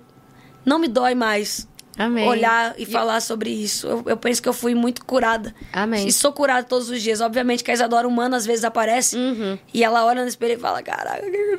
não 0.64 0.78
me 0.78 0.86
dói 0.86 1.16
mais 1.16 1.66
Amém. 1.98 2.28
olhar 2.28 2.78
e, 2.78 2.84
e 2.84 2.86
falar 2.86 3.20
sobre 3.20 3.50
isso. 3.50 3.88
Eu, 3.88 4.04
eu, 4.06 4.16
penso 4.16 4.40
que 4.40 4.48
eu 4.48 4.52
fui 4.52 4.76
muito 4.76 5.04
curada. 5.04 5.52
Amém. 5.72 6.06
E 6.06 6.12
sou 6.12 6.32
curada 6.32 6.62
todos 6.62 6.88
os 6.88 7.02
dias. 7.02 7.20
Obviamente 7.20 7.64
que 7.64 7.70
a 7.72 7.74
Isadora 7.74 8.06
humana 8.06 8.36
às 8.36 8.46
vezes 8.46 8.64
aparece 8.64 9.16
uhum. 9.16 9.58
e 9.74 9.82
ela 9.82 10.04
olha 10.04 10.22
no 10.22 10.28
espelho 10.28 10.54
e 10.54 10.58
fala: 10.58 10.80
Caraca, 10.84 11.22
que 11.22 11.56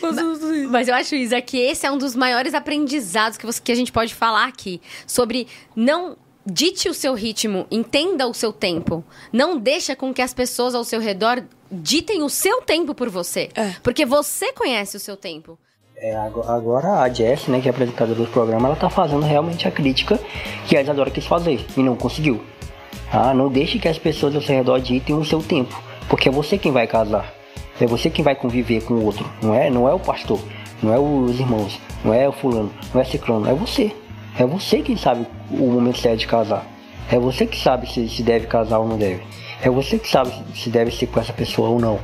mas, 0.00 0.70
mas 0.70 0.88
eu 0.88 0.94
acho, 0.94 1.16
Isa, 1.16 1.40
que 1.40 1.56
esse 1.56 1.84
é 1.84 1.90
um 1.90 1.98
dos 1.98 2.14
maiores 2.14 2.54
aprendizados 2.54 3.36
que, 3.36 3.44
você, 3.44 3.60
que 3.60 3.72
a 3.72 3.74
gente 3.74 3.90
pode 3.90 4.14
falar 4.14 4.46
aqui. 4.46 4.80
Sobre 5.04 5.48
não 5.74 6.16
dite 6.46 6.88
o 6.88 6.94
seu 6.94 7.14
ritmo, 7.14 7.66
entenda 7.70 8.26
o 8.26 8.34
seu 8.34 8.52
tempo. 8.52 9.04
Não 9.32 9.58
deixa 9.58 9.96
com 9.96 10.12
que 10.12 10.22
as 10.22 10.34
pessoas 10.34 10.74
ao 10.74 10.84
seu 10.84 11.00
redor 11.00 11.42
ditem 11.70 12.22
o 12.22 12.28
seu 12.28 12.62
tempo 12.62 12.94
por 12.94 13.08
você. 13.08 13.48
É. 13.54 13.74
Porque 13.82 14.04
você 14.04 14.52
conhece 14.52 14.96
o 14.96 15.00
seu 15.00 15.16
tempo. 15.16 15.58
É, 15.96 16.16
agora 16.16 17.00
a 17.00 17.08
Jess, 17.08 17.46
né, 17.46 17.60
que 17.60 17.68
é 17.68 17.70
apresentadora 17.70 18.18
do 18.18 18.26
programa, 18.26 18.68
ela 18.68 18.76
tá 18.76 18.90
fazendo 18.90 19.22
realmente 19.22 19.66
a 19.66 19.70
crítica 19.70 20.18
que 20.66 20.76
a 20.76 20.82
Isadora 20.82 21.10
quis 21.10 21.24
fazer 21.24 21.64
e 21.76 21.82
não 21.82 21.96
conseguiu. 21.96 22.42
Ah, 23.12 23.32
não 23.32 23.48
deixe 23.48 23.78
que 23.78 23.88
as 23.88 23.98
pessoas 23.98 24.34
ao 24.34 24.42
seu 24.42 24.56
redor 24.56 24.80
ditem 24.80 25.16
o 25.16 25.24
seu 25.24 25.42
tempo, 25.42 25.80
porque 26.08 26.28
é 26.28 26.32
você 26.32 26.58
quem 26.58 26.72
vai 26.72 26.86
casar. 26.86 27.32
É 27.80 27.86
você 27.86 28.10
quem 28.10 28.24
vai 28.24 28.34
conviver 28.34 28.82
com 28.84 28.94
o 28.94 29.04
outro, 29.04 29.28
não 29.42 29.54
é, 29.54 29.70
não 29.70 29.88
é 29.88 29.94
o 29.94 29.98
pastor, 29.98 30.40
não 30.82 30.92
é 30.92 30.98
os 30.98 31.40
irmãos, 31.40 31.80
não 32.04 32.12
é 32.12 32.28
o 32.28 32.32
fulano, 32.32 32.72
não 32.92 33.00
é 33.00 33.04
ciclano, 33.04 33.48
é 33.48 33.54
você. 33.54 33.92
É 34.38 34.44
você 34.44 34.82
quem 34.82 34.96
sabe 34.96 35.26
o 35.50 35.70
momento 35.70 35.98
certo 35.98 36.20
de 36.20 36.26
casar. 36.26 36.66
É 37.10 37.18
você 37.18 37.46
que 37.46 37.58
sabe 37.58 37.90
se, 37.90 38.08
se 38.08 38.22
deve 38.22 38.46
casar 38.46 38.78
ou 38.78 38.88
não 38.88 38.98
deve. 38.98 39.22
É 39.62 39.70
você 39.70 39.98
que 39.98 40.08
sabe 40.08 40.32
se 40.54 40.70
deve 40.70 40.90
ser 40.90 41.06
com 41.06 41.20
essa 41.20 41.32
pessoa 41.32 41.68
ou 41.68 41.78
não. 41.78 42.00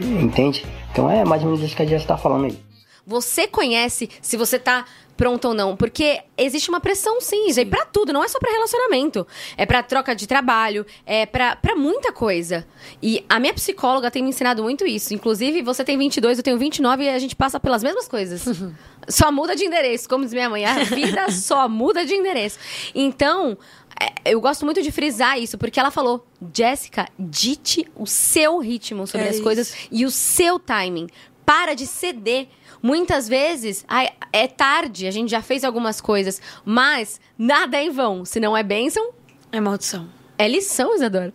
Entende? 0.00 0.64
Então 0.92 1.10
é 1.10 1.24
mais 1.24 1.42
ou 1.42 1.48
menos 1.48 1.64
isso 1.64 1.74
que 1.74 1.82
a 1.82 1.86
Jess 1.86 2.02
está 2.02 2.16
falando 2.16 2.46
aí. 2.46 2.58
Você 3.06 3.46
conhece 3.46 4.08
se 4.20 4.36
você 4.36 4.58
tá 4.58 4.84
pronto 5.16 5.48
ou 5.48 5.54
não, 5.54 5.76
porque 5.76 6.20
existe 6.36 6.68
uma 6.68 6.80
pressão 6.80 7.20
sim, 7.20 7.46
aí 7.56 7.66
pra 7.66 7.84
tudo, 7.84 8.12
não 8.12 8.24
é 8.24 8.28
só 8.28 8.38
pra 8.38 8.50
relacionamento. 8.50 9.26
É 9.56 9.64
pra 9.64 9.82
troca 9.82 10.14
de 10.14 10.26
trabalho, 10.26 10.84
é 11.06 11.26
pra, 11.26 11.56
pra 11.56 11.76
muita 11.76 12.12
coisa. 12.12 12.66
E 13.02 13.24
a 13.28 13.38
minha 13.38 13.54
psicóloga 13.54 14.10
tem 14.10 14.22
me 14.22 14.30
ensinado 14.30 14.62
muito 14.62 14.86
isso. 14.86 15.14
Inclusive, 15.14 15.62
você 15.62 15.84
tem 15.84 15.96
22, 15.96 16.38
eu 16.38 16.44
tenho 16.44 16.58
29 16.58 17.04
e 17.04 17.08
a 17.08 17.18
gente 17.18 17.36
passa 17.36 17.60
pelas 17.60 17.82
mesmas 17.82 18.08
coisas. 18.08 18.44
só 19.08 19.30
muda 19.32 19.54
de 19.56 19.64
endereço, 19.64 20.08
como 20.08 20.24
diz 20.24 20.32
minha 20.32 20.48
mãe, 20.50 20.64
a 20.64 20.82
vida 20.84 21.30
só 21.30 21.68
muda 21.68 22.04
de 22.04 22.14
endereço. 22.14 22.58
Então, 22.94 23.56
é, 24.00 24.32
eu 24.32 24.40
gosto 24.40 24.64
muito 24.64 24.82
de 24.82 24.90
frisar 24.90 25.38
isso, 25.38 25.56
porque 25.58 25.78
ela 25.78 25.90
falou, 25.90 26.26
Jéssica, 26.54 27.08
dite 27.18 27.86
o 27.96 28.06
seu 28.06 28.58
ritmo 28.58 29.06
sobre 29.06 29.26
É 29.26 29.30
as 29.30 29.36
isso. 29.36 29.44
coisas 29.44 29.74
e 29.90 30.04
o 30.04 30.10
seu 30.10 30.58
timing. 30.58 31.08
Para 31.46 31.74
de 31.74 31.86
ceder. 31.86 32.48
Muitas 32.82 33.28
vezes 33.28 33.82
ai, 33.88 34.10
é 34.32 34.46
tarde, 34.46 35.06
a 35.06 35.10
gente 35.10 35.30
já 35.30 35.40
fez 35.40 35.64
algumas 35.64 36.00
coisas, 36.02 36.40
mas 36.66 37.18
nada 37.38 37.78
é 37.78 37.84
em 37.84 37.90
vão. 37.90 38.24
Se 38.26 38.38
não 38.40 38.54
é 38.56 38.62
bênção, 38.62 39.10
É 39.50 39.58
maldição. 39.60 40.08
é 40.36 40.46
lição, 40.48 40.94
Isadora. 40.94 41.32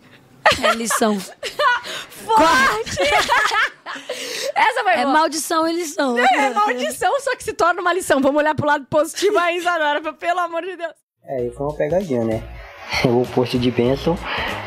É 0.62 0.74
lição. 0.74 1.18
Forte! 2.24 2.98
Essa 4.60 4.82
foi 4.82 4.92
é 4.92 5.02
boa. 5.02 5.12
maldição 5.12 5.66
e 5.68 5.72
lição. 5.72 6.18
É 6.18 6.50
maldição, 6.50 7.20
só 7.20 7.34
que 7.36 7.44
se 7.44 7.52
torna 7.52 7.80
uma 7.80 7.92
lição. 7.92 8.20
Vamos 8.20 8.38
olhar 8.40 8.54
pro 8.54 8.66
lado 8.66 8.84
positivo 8.90 9.38
aí, 9.38 9.56
Isadora, 9.56 10.00
pelo 10.14 10.40
amor 10.40 10.62
de 10.62 10.76
Deus. 10.76 10.92
É, 11.24 11.36
aí 11.42 11.50
foi 11.50 11.66
uma 11.66 11.76
pegadinha, 11.76 12.24
né? 12.24 12.42
O 13.04 13.22
oposto 13.22 13.56
de 13.56 13.70
bênção, 13.70 14.18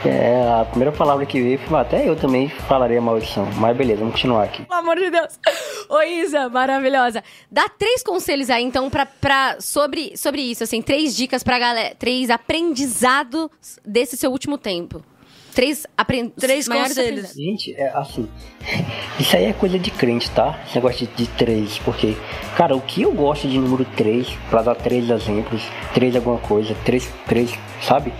é, 0.05 0.49
a 0.61 0.63
primeira 0.63 0.93
palavra 0.93 1.25
que 1.25 1.41
veio, 1.41 1.59
foi- 1.59 1.77
até 1.77 2.07
eu 2.07 2.15
também 2.15 2.47
falaria 2.47 3.01
maldição. 3.01 3.45
Mas 3.57 3.75
beleza, 3.75 3.99
vamos 3.99 4.13
continuar 4.15 4.43
aqui. 4.45 4.63
Pelo 4.63 4.79
amor 4.79 4.95
de 4.95 5.09
Deus. 5.09 5.37
Oi, 5.89 6.07
Isa, 6.21 6.47
maravilhosa. 6.47 7.21
Dá 7.51 7.67
três 7.67 8.01
conselhos 8.01 8.49
aí, 8.49 8.63
então, 8.63 8.89
pra, 8.89 9.05
pra, 9.05 9.57
sobre, 9.59 10.15
sobre 10.15 10.41
isso, 10.41 10.63
assim, 10.63 10.81
três 10.81 11.13
dicas 11.17 11.43
pra 11.43 11.59
galera, 11.59 11.95
três 11.95 12.29
aprendizados 12.29 13.49
desse 13.85 14.15
seu 14.15 14.31
último 14.31 14.57
tempo. 14.57 15.03
Três, 15.53 15.85
apren 15.97 16.29
Três 16.29 16.67
maiores 16.67 16.95
conselhos. 16.95 17.33
Gente, 17.33 17.73
é 17.75 17.89
assim. 17.95 18.27
Isso 19.19 19.35
aí 19.35 19.45
é 19.45 19.53
coisa 19.53 19.77
de 19.77 19.91
crente, 19.91 20.29
tá? 20.31 20.59
Esse 20.65 20.75
negócio 20.75 21.07
de, 21.07 21.13
de 21.13 21.27
três. 21.27 21.77
Porque, 21.79 22.15
cara, 22.57 22.75
o 22.75 22.81
que 22.81 23.01
eu 23.03 23.11
gosto 23.11 23.47
de 23.47 23.57
número 23.57 23.85
três, 23.95 24.27
pra 24.49 24.61
dar 24.61 24.75
três 24.75 25.09
exemplos, 25.09 25.61
três 25.93 26.15
alguma 26.15 26.37
coisa, 26.39 26.75
três, 26.83 27.09
três, 27.27 27.53
sabe? 27.81 28.11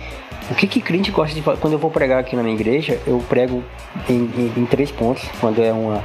O 0.50 0.54
que 0.54 0.66
que 0.66 0.80
crente 0.80 1.10
gosta 1.10 1.34
de 1.34 1.40
fazer? 1.42 1.58
Quando 1.60 1.72
eu 1.72 1.78
vou 1.78 1.90
pregar 1.90 2.20
aqui 2.20 2.36
na 2.36 2.42
minha 2.42 2.54
igreja, 2.54 3.00
eu 3.06 3.18
prego 3.28 3.64
em, 4.08 4.14
em- 4.14 4.52
em 4.58 4.66
três 4.66 4.90
pontos. 4.92 5.24
Quando 5.40 5.62
é 5.62 5.72
uma. 5.72 6.04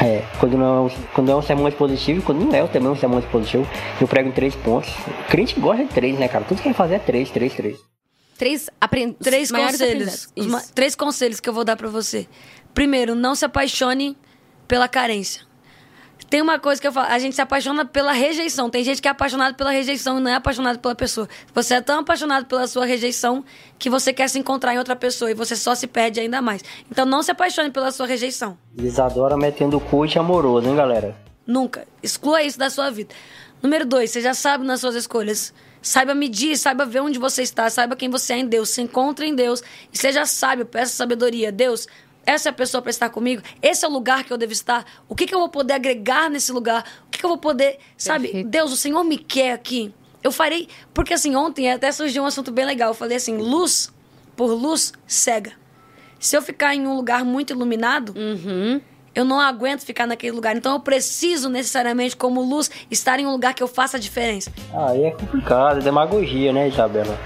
É, 0.00 0.22
quando, 0.38 0.56
não 0.56 0.64
é 0.64 0.80
um, 0.86 0.90
quando 1.12 1.30
é 1.32 1.34
um 1.34 1.42
sermão 1.42 1.66
expositivo, 1.66 2.20
e 2.20 2.22
quando 2.22 2.44
não 2.44 2.54
é 2.54 2.64
também 2.68 2.88
um 2.88 2.94
sermão 2.96 3.18
expositivo, 3.18 3.66
eu 4.00 4.06
prego 4.06 4.28
em 4.28 4.32
três 4.32 4.54
pontos. 4.54 4.88
crente 5.28 5.58
gosta 5.58 5.84
de 5.84 5.90
três, 5.90 6.16
né, 6.16 6.28
cara? 6.28 6.44
Tudo 6.44 6.62
que 6.62 6.68
ele 6.68 6.74
fazer 6.74 6.94
é 6.94 6.98
três, 7.00 7.28
três, 7.30 7.52
três. 7.52 7.89
Três, 8.40 8.70
apren 8.80 9.12
Três 9.12 9.52
conselhos. 9.52 10.32
ma-. 10.34 10.62
Três 10.74 10.94
conselhos 10.94 11.40
que 11.40 11.48
eu 11.50 11.52
vou 11.52 11.62
dar 11.62 11.76
pra 11.76 11.88
você. 11.90 12.26
Primeiro, 12.72 13.14
não 13.14 13.34
se 13.34 13.44
apaixone 13.44 14.16
pela 14.66 14.88
carência. 14.88 15.42
Tem 16.30 16.40
uma 16.40 16.58
coisa 16.58 16.80
que 16.80 16.88
eu 16.88 16.92
falo, 16.92 17.12
a 17.12 17.18
gente 17.18 17.34
se 17.34 17.42
apaixona 17.42 17.84
pela 17.84 18.12
rejeição. 18.12 18.70
Tem 18.70 18.82
gente 18.82 19.02
que 19.02 19.08
é 19.08 19.10
apaixonado 19.10 19.56
pela 19.56 19.70
rejeição 19.70 20.18
e 20.18 20.22
não 20.22 20.30
é 20.30 20.36
apaixonado 20.36 20.78
pela 20.78 20.94
pessoa. 20.94 21.28
Você 21.52 21.74
é 21.74 21.82
tão 21.82 21.98
apaixonado 21.98 22.46
pela 22.46 22.66
sua 22.66 22.86
rejeição 22.86 23.44
que 23.78 23.90
você 23.90 24.10
quer 24.10 24.26
se 24.26 24.38
encontrar 24.38 24.72
em 24.74 24.78
outra 24.78 24.96
pessoa 24.96 25.30
e 25.30 25.34
você 25.34 25.54
só 25.54 25.74
se 25.74 25.86
perde 25.86 26.18
ainda 26.18 26.40
mais. 26.40 26.62
Então 26.90 27.04
não 27.04 27.22
se 27.22 27.30
apaixone 27.30 27.70
pela 27.70 27.92
sua 27.92 28.06
rejeição. 28.06 28.56
Isadora 28.78 29.36
metendo 29.36 29.78
coach 29.78 30.18
amoroso, 30.18 30.66
hein, 30.66 30.76
galera? 30.76 31.14
Nunca. 31.46 31.86
Exclua 32.02 32.42
isso 32.42 32.58
da 32.58 32.70
sua 32.70 32.88
vida. 32.90 33.14
Número 33.62 33.84
dois, 33.84 34.10
você 34.10 34.22
já 34.22 34.32
sabe 34.32 34.64
nas 34.64 34.80
suas 34.80 34.94
escolhas. 34.94 35.52
Saiba 35.82 36.14
medir, 36.14 36.56
saiba 36.56 36.84
ver 36.84 37.00
onde 37.00 37.18
você 37.18 37.42
está, 37.42 37.68
saiba 37.70 37.96
quem 37.96 38.10
você 38.10 38.34
é 38.34 38.38
em 38.38 38.46
Deus. 38.46 38.68
Se 38.68 38.82
encontre 38.82 39.26
em 39.26 39.34
Deus 39.34 39.62
e 39.92 39.96
seja 39.98 40.26
sábio, 40.26 40.66
peça 40.66 40.92
sabedoria. 40.92 41.50
Deus, 41.50 41.86
essa 42.26 42.48
é 42.48 42.50
a 42.50 42.52
pessoa 42.52 42.82
para 42.82 42.90
estar 42.90 43.08
comigo? 43.08 43.42
Esse 43.62 43.84
é 43.84 43.88
o 43.88 43.90
lugar 43.90 44.24
que 44.24 44.32
eu 44.32 44.36
devo 44.36 44.52
estar? 44.52 44.84
O 45.08 45.14
que, 45.14 45.26
que 45.26 45.34
eu 45.34 45.38
vou 45.38 45.48
poder 45.48 45.74
agregar 45.74 46.28
nesse 46.28 46.52
lugar? 46.52 46.84
O 47.06 47.10
que, 47.10 47.18
que 47.18 47.24
eu 47.24 47.30
vou 47.30 47.38
poder. 47.38 47.78
Sabe, 47.96 48.24
Perfeito. 48.28 48.48
Deus, 48.50 48.72
o 48.72 48.76
Senhor 48.76 49.02
me 49.04 49.16
quer 49.16 49.52
aqui. 49.52 49.92
Eu 50.22 50.30
farei. 50.30 50.68
Porque 50.92 51.14
assim, 51.14 51.34
ontem 51.34 51.70
até 51.72 51.90
surgiu 51.90 52.22
um 52.22 52.26
assunto 52.26 52.52
bem 52.52 52.66
legal. 52.66 52.90
Eu 52.90 52.94
falei 52.94 53.16
assim: 53.16 53.38
luz 53.38 53.90
por 54.36 54.52
luz 54.52 54.92
cega. 55.06 55.52
Se 56.18 56.36
eu 56.36 56.42
ficar 56.42 56.74
em 56.74 56.86
um 56.86 56.94
lugar 56.94 57.24
muito 57.24 57.54
iluminado, 57.54 58.12
Uhum. 58.14 58.80
Eu 59.14 59.24
não 59.24 59.40
aguento 59.40 59.80
ficar 59.82 60.06
naquele 60.06 60.32
lugar. 60.32 60.56
Então 60.56 60.74
eu 60.74 60.80
preciso 60.80 61.48
necessariamente, 61.48 62.16
como 62.16 62.40
luz, 62.40 62.70
estar 62.90 63.18
em 63.18 63.26
um 63.26 63.32
lugar 63.32 63.54
que 63.54 63.62
eu 63.62 63.68
faça 63.68 63.96
a 63.96 64.00
diferença. 64.00 64.52
Aí 64.72 65.04
é 65.04 65.10
complicado, 65.10 65.78
é 65.78 65.82
demagogia, 65.82 66.52
né, 66.52 66.68
Isabela? 66.68 67.18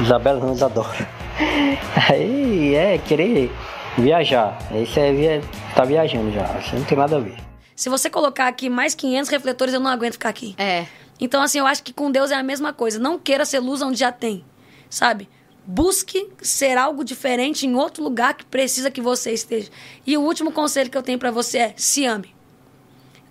Isabela 0.00 0.40
não 0.40 0.52
Isadora. 0.52 1.08
Aí 2.10 2.74
é 2.74 2.98
querer 2.98 3.50
viajar. 3.98 4.58
Isso 4.72 4.98
é 4.98 5.12
via... 5.12 5.40
tá 5.74 5.84
viajando 5.84 6.32
já. 6.32 6.44
Isso 6.58 6.74
não 6.76 6.84
tem 6.84 6.98
nada 6.98 7.16
a 7.16 7.20
ver. 7.20 7.36
Se 7.74 7.88
você 7.88 8.10
colocar 8.10 8.46
aqui 8.46 8.68
mais 8.68 8.94
500 8.94 9.30
refletores, 9.30 9.74
eu 9.74 9.80
não 9.80 9.90
aguento 9.90 10.12
ficar 10.12 10.28
aqui. 10.28 10.54
É. 10.58 10.84
Então, 11.18 11.42
assim, 11.42 11.58
eu 11.58 11.66
acho 11.66 11.82
que 11.82 11.92
com 11.92 12.10
Deus 12.10 12.30
é 12.30 12.34
a 12.34 12.42
mesma 12.42 12.72
coisa. 12.72 12.98
Não 12.98 13.18
queira 13.18 13.44
ser 13.44 13.58
luz 13.58 13.82
onde 13.82 13.98
já 13.98 14.12
tem, 14.12 14.44
sabe? 14.88 15.28
Busque 15.66 16.28
ser 16.42 16.76
algo 16.76 17.04
diferente 17.04 17.66
em 17.66 17.74
outro 17.74 18.02
lugar 18.02 18.34
que 18.34 18.44
precisa 18.44 18.90
que 18.90 19.00
você 19.00 19.32
esteja. 19.32 19.70
E 20.06 20.16
o 20.16 20.22
último 20.22 20.52
conselho 20.52 20.90
que 20.90 20.98
eu 20.98 21.02
tenho 21.02 21.18
pra 21.18 21.30
você 21.30 21.58
é: 21.58 21.74
se 21.76 22.04
ame. 22.04 22.34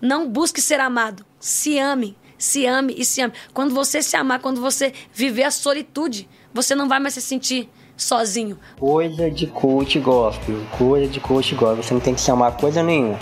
Não 0.02 0.30
busque 0.30 0.62
ser 0.62 0.80
amado. 0.80 1.26
Se 1.40 1.78
ame. 1.78 2.16
Se 2.38 2.66
ame 2.66 2.96
e 2.98 3.04
se 3.04 3.22
ame. 3.22 3.34
Quando 3.54 3.74
você 3.74 4.02
se 4.02 4.16
amar, 4.16 4.40
quando 4.40 4.62
você 4.62 4.94
viver 5.14 5.44
a 5.44 5.52
solitude, 5.52 6.30
você 6.54 6.74
não 6.74 6.88
vai 6.88 7.00
mais 7.00 7.16
se 7.16 7.22
sentir 7.22 7.70
sozinho. 7.98 8.58
Coisa 8.80 9.30
de 9.30 9.46
coach 9.46 10.00
gospel, 10.00 10.56
coisa 10.78 11.08
de 11.08 11.20
coach 11.20 11.54
gospel. 11.54 11.84
Você 11.84 11.94
não 11.94 12.02
tem 12.02 12.16
que 12.16 12.22
se 12.22 12.32
amar 12.32 12.56
coisa 12.56 12.82
nenhuma. 12.82 13.20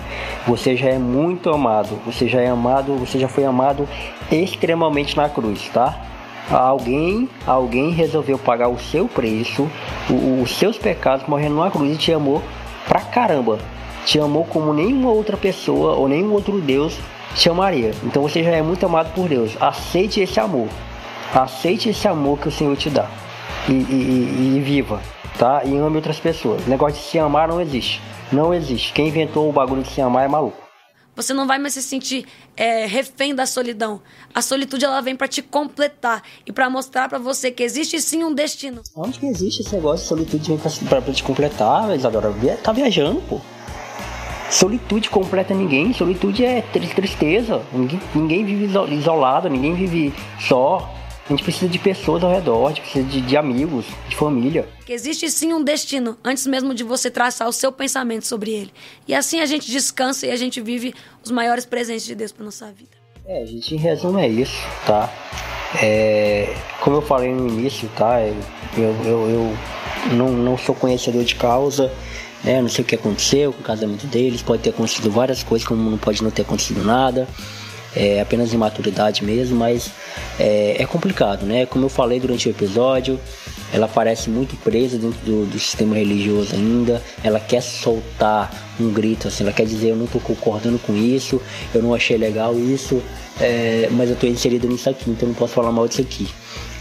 Você 0.48 0.76
já 0.76 0.90
é 0.90 1.00
muito 1.00 1.50
amado. 1.50 2.00
Você 2.06 2.28
já 2.28 2.42
é 2.42 2.48
amado, 2.48 2.96
você 2.96 3.20
já 3.20 3.28
foi 3.28 3.44
amado 3.44 3.90
extremamente 4.32 5.18
na 5.18 5.28
cruz, 5.28 5.68
tá? 5.70 6.00
Alguém, 6.50 7.30
alguém 7.46 7.92
resolveu 7.92 8.38
pagar 8.38 8.70
o 8.70 8.80
seu 8.80 9.08
preço, 9.08 9.70
o- 10.10 10.42
os 10.42 10.58
seus 10.58 10.78
pecados 10.78 11.28
morrendo 11.28 11.56
numa 11.56 11.70
cruz 11.70 11.94
e 11.94 11.98
te 11.98 12.14
amou 12.14 12.42
pra 12.88 13.02
caramba. 13.02 13.60
Te 14.06 14.18
amou 14.20 14.46
como 14.46 14.74
nenhuma 14.74 15.12
outra 15.12 15.36
pessoa 15.36 15.96
ou 15.96 16.08
nenhum 16.08 16.32
outro 16.32 16.62
Deus 16.62 16.98
te 17.36 17.50
amaria. 17.50 17.92
Então 18.04 18.24
você 18.24 18.42
já 18.44 18.52
é 18.52 18.62
muito 18.62 18.86
amado 18.86 19.14
por 19.14 19.28
Deus. 19.28 19.58
Aceite 19.60 20.22
esse 20.22 20.40
amor. 20.40 20.70
Aceite 21.36 21.90
esse 21.90 22.08
amor 22.08 22.40
que 22.40 22.48
o 22.48 22.52
Senhor 22.52 22.76
te 22.78 22.90
dá. 22.90 23.08
E, 23.68 23.74
e- 23.74 24.56
e- 24.56 24.62
viva, 24.62 25.02
tá? 25.38 25.62
E 25.66 25.76
ame 25.78 25.98
outras 25.98 26.20
pessoas. 26.20 26.66
O 26.66 26.70
negócio 26.70 26.98
de 26.98 27.06
se 27.06 27.20
amar 27.20 27.50
não 27.50 27.60
existe. 27.60 28.02
Não 28.32 28.54
existe. 28.54 28.94
Quem 28.94 29.10
inventou 29.10 29.50
o 29.50 29.52
bagulho 29.52 29.84
de 29.84 29.90
se 29.90 30.00
amar 30.00 30.24
é 30.24 30.28
maluco. 30.30 30.67
Você 31.18 31.34
não 31.34 31.46
vai 31.48 31.58
mais 31.58 31.74
se 31.74 31.82
sentir 31.82 32.26
é, 32.56 32.86
refém 32.86 33.34
da 33.36 33.46
solidão. 33.46 34.00
A 34.34 34.42
solitude 34.42 34.86
ela 34.86 35.02
vem 35.02 35.16
pra 35.16 35.28
te 35.28 35.42
completar 35.42 36.22
e 36.46 36.52
pra 36.54 36.70
mostrar 36.70 37.10
pra 37.10 37.18
você 37.18 37.50
que 37.52 37.64
existe 37.64 38.00
sim 38.00 38.24
um 38.24 38.32
destino. 38.34 38.82
Onde 38.96 39.20
que 39.20 39.26
existe 39.26 39.64
esse 39.64 39.74
negócio 39.76 40.04
de 40.04 40.08
solitude 40.10 40.48
vem 40.50 40.58
pra, 40.88 41.02
pra, 41.02 41.14
te 41.14 41.24
completar, 41.24 41.94
Isadora? 41.96 42.34
Tá 42.64 42.72
viajando, 42.72 43.20
pô. 43.22 43.42
Solitude 44.50 45.10
completa 45.10 45.54
ninguém. 45.54 45.94
Solitude 45.94 46.46
é 46.46 46.62
tri- 46.62 46.88
tristeza. 46.88 47.62
Ninguém, 47.74 48.00
ninguém 48.16 48.46
vive 48.46 48.66
iso- 48.66 48.88
isolado, 48.88 49.50
ninguém 49.50 49.74
vive 49.76 50.14
só. 50.48 50.94
A 51.28 51.34
gente 51.34 51.44
precisa 51.44 51.68
de 51.68 51.78
pessoas 51.78 52.24
ao 52.24 52.32
redor, 52.32 52.66
a 52.66 52.70
gente 52.70 52.82
precisa 52.82 53.06
de, 53.06 53.20
de 53.20 53.36
amigos, 53.36 53.86
de 54.08 54.16
família. 54.16 54.66
Que 54.86 54.94
existe 54.94 55.30
sim 55.30 55.52
um 55.52 55.62
destino 55.62 56.18
antes 56.24 56.48
mesmo 56.48 56.74
de 56.74 56.86
você 56.86 57.12
traçar 57.12 57.50
o 57.50 57.52
seu 57.52 57.70
pensamento 57.70 58.26
sobre 58.26 58.52
ele. 58.52 58.72
E 59.06 59.14
assim 59.14 59.42
a 59.42 59.46
gente 59.46 59.70
descansa 59.70 60.26
e 60.26 60.32
a 60.32 60.38
gente 60.38 60.62
vive 60.62 60.94
os 61.22 61.30
maiores 61.30 61.66
presentes 61.66 62.06
de 62.06 62.16
Deus 62.16 62.32
pra 62.32 62.46
nossa 62.46 62.72
vida. 62.72 62.92
É, 63.26 63.46
gente, 63.46 63.76
em 63.76 63.78
resumo 63.78 64.18
é 64.20 64.28
isso, 64.28 64.58
tá? 64.86 65.14
É, 65.84 66.56
como 66.80 66.96
eu 66.96 67.02
falei 67.02 67.34
no 67.34 67.46
início, 67.50 67.90
tá? 67.98 68.22
Eu, 68.22 68.36
eu, 68.78 68.96
eu, 69.04 69.30
eu 69.30 69.58
não, 70.16 70.32
não 70.32 70.58
sou 70.58 70.74
conhecedor 70.74 71.26
de 71.26 71.36
causa, 71.36 71.92
né? 72.42 72.62
Não 72.62 72.70
sei 72.70 72.86
o 72.86 72.88
que 72.88 72.96
aconteceu 72.96 73.52
com 73.52 73.60
o 73.60 73.64
casamento 73.64 74.08
deles, 74.08 74.42
pode 74.42 74.64
ter 74.64 74.70
acontecido 74.70 75.12
várias 75.12 75.44
coisas, 75.44 75.68
como 75.68 75.90
não 75.90 75.98
pode 75.98 76.24
não 76.24 76.32
ter 76.32 76.44
acontecido 76.44 76.86
nada. 76.86 77.28
É 78.00 78.22
apenas 78.22 78.54
imaturidade 78.54 79.24
mesmo, 79.24 79.58
mas 79.58 79.92
é, 80.40 80.76
é 80.78 80.86
complicado, 80.86 81.46
né? 81.46 81.66
Como 81.66 81.86
eu 81.86 81.90
falei 81.90 82.20
durante 82.20 82.48
o 82.48 82.52
episódio, 82.52 83.20
ela 83.74 83.88
parece 83.88 84.30
muito 84.30 84.56
presa 84.58 84.98
dentro 84.98 85.20
do, 85.26 85.46
do 85.46 85.60
sistema 85.60 85.96
religioso 85.96 86.54
ainda. 86.54 87.02
Ela 87.24 87.40
quer 87.40 87.62
soltar 87.62 88.52
um 88.80 88.92
grito, 88.92 89.28
assim, 89.28 89.44
ela 89.44 89.54
quer 89.54 89.66
dizer: 89.66 89.90
Eu 89.90 89.96
não 89.96 90.06
tô 90.06 90.20
concordando 90.20 90.78
com 90.80 90.96
isso, 90.96 91.42
eu 91.74 91.82
não 91.82 91.94
achei 91.94 92.18
legal 92.18 92.58
isso, 92.58 93.02
é, 93.40 93.90
mas 93.92 94.10
eu 94.10 94.16
tô 94.16 94.28
inserido 94.28 94.68
nisso 94.68 94.90
aqui, 94.90 95.10
então 95.10 95.28
não 95.28 95.36
posso 95.36 95.54
falar 95.54 95.72
mal 95.72 95.88
disso 95.88 96.02
aqui, 96.02 96.28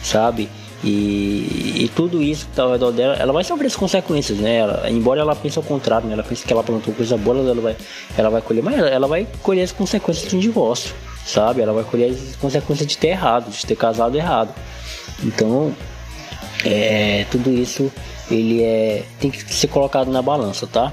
sabe? 0.03 0.49
E, 0.85 1.85
e 1.85 1.91
tudo 1.97 2.23
isso 2.23 2.47
que 2.47 2.53
tá 2.53 2.63
ao 2.63 2.73
redor 2.73 2.93
dela, 2.93 3.15
ela 3.17 3.33
vai 3.33 3.43
sofrer 3.43 3.67
as 3.67 3.77
consequências, 3.77 4.39
né? 4.39 4.57
Ela- 4.59 4.91
embora 4.91 5.21
ela 5.21 5.35
pense 5.35 5.59
ao 5.59 5.65
contrário, 5.65 6.07
né? 6.07 6.13
Ela 6.15 6.23
pense 6.23 6.45
que 6.45 6.53
ela 6.53 6.63
plantou 6.63 6.93
coisa 6.95 7.17
boa, 7.17 7.39
ela 7.39 7.61
vai, 7.61 7.77
ela 8.17 8.31
vai 8.31 8.43
colher, 8.43 8.63
mas 8.63 8.79
ela, 8.79 8.89
ela 8.89 9.07
vai 9.09 9.27
colher 9.43 9.63
as 9.63 9.73
consequências 9.73 10.29
de 10.29 10.37
um 10.37 10.41
divórcio. 10.41 10.95
sabe? 11.25 11.61
Ela 11.61 11.73
vai 11.73 11.83
colher 11.83 12.11
as 12.13 12.37
consequências 12.37 12.87
de 12.87 12.97
ter 12.99 13.09
errado, 13.09 13.51
de 13.51 13.67
ter 13.67 13.75
casado 13.75 14.17
errado. 14.17 14.55
Então, 15.25 15.75
é, 16.65 17.27
tudo 17.31 17.51
isso 17.51 17.91
ele 18.31 18.63
é 18.63 19.05
tem 19.21 19.31
que 19.31 19.53
ser 19.55 19.67
colocado 19.69 20.11
na 20.11 20.23
balança, 20.23 20.67
tá? 20.67 20.93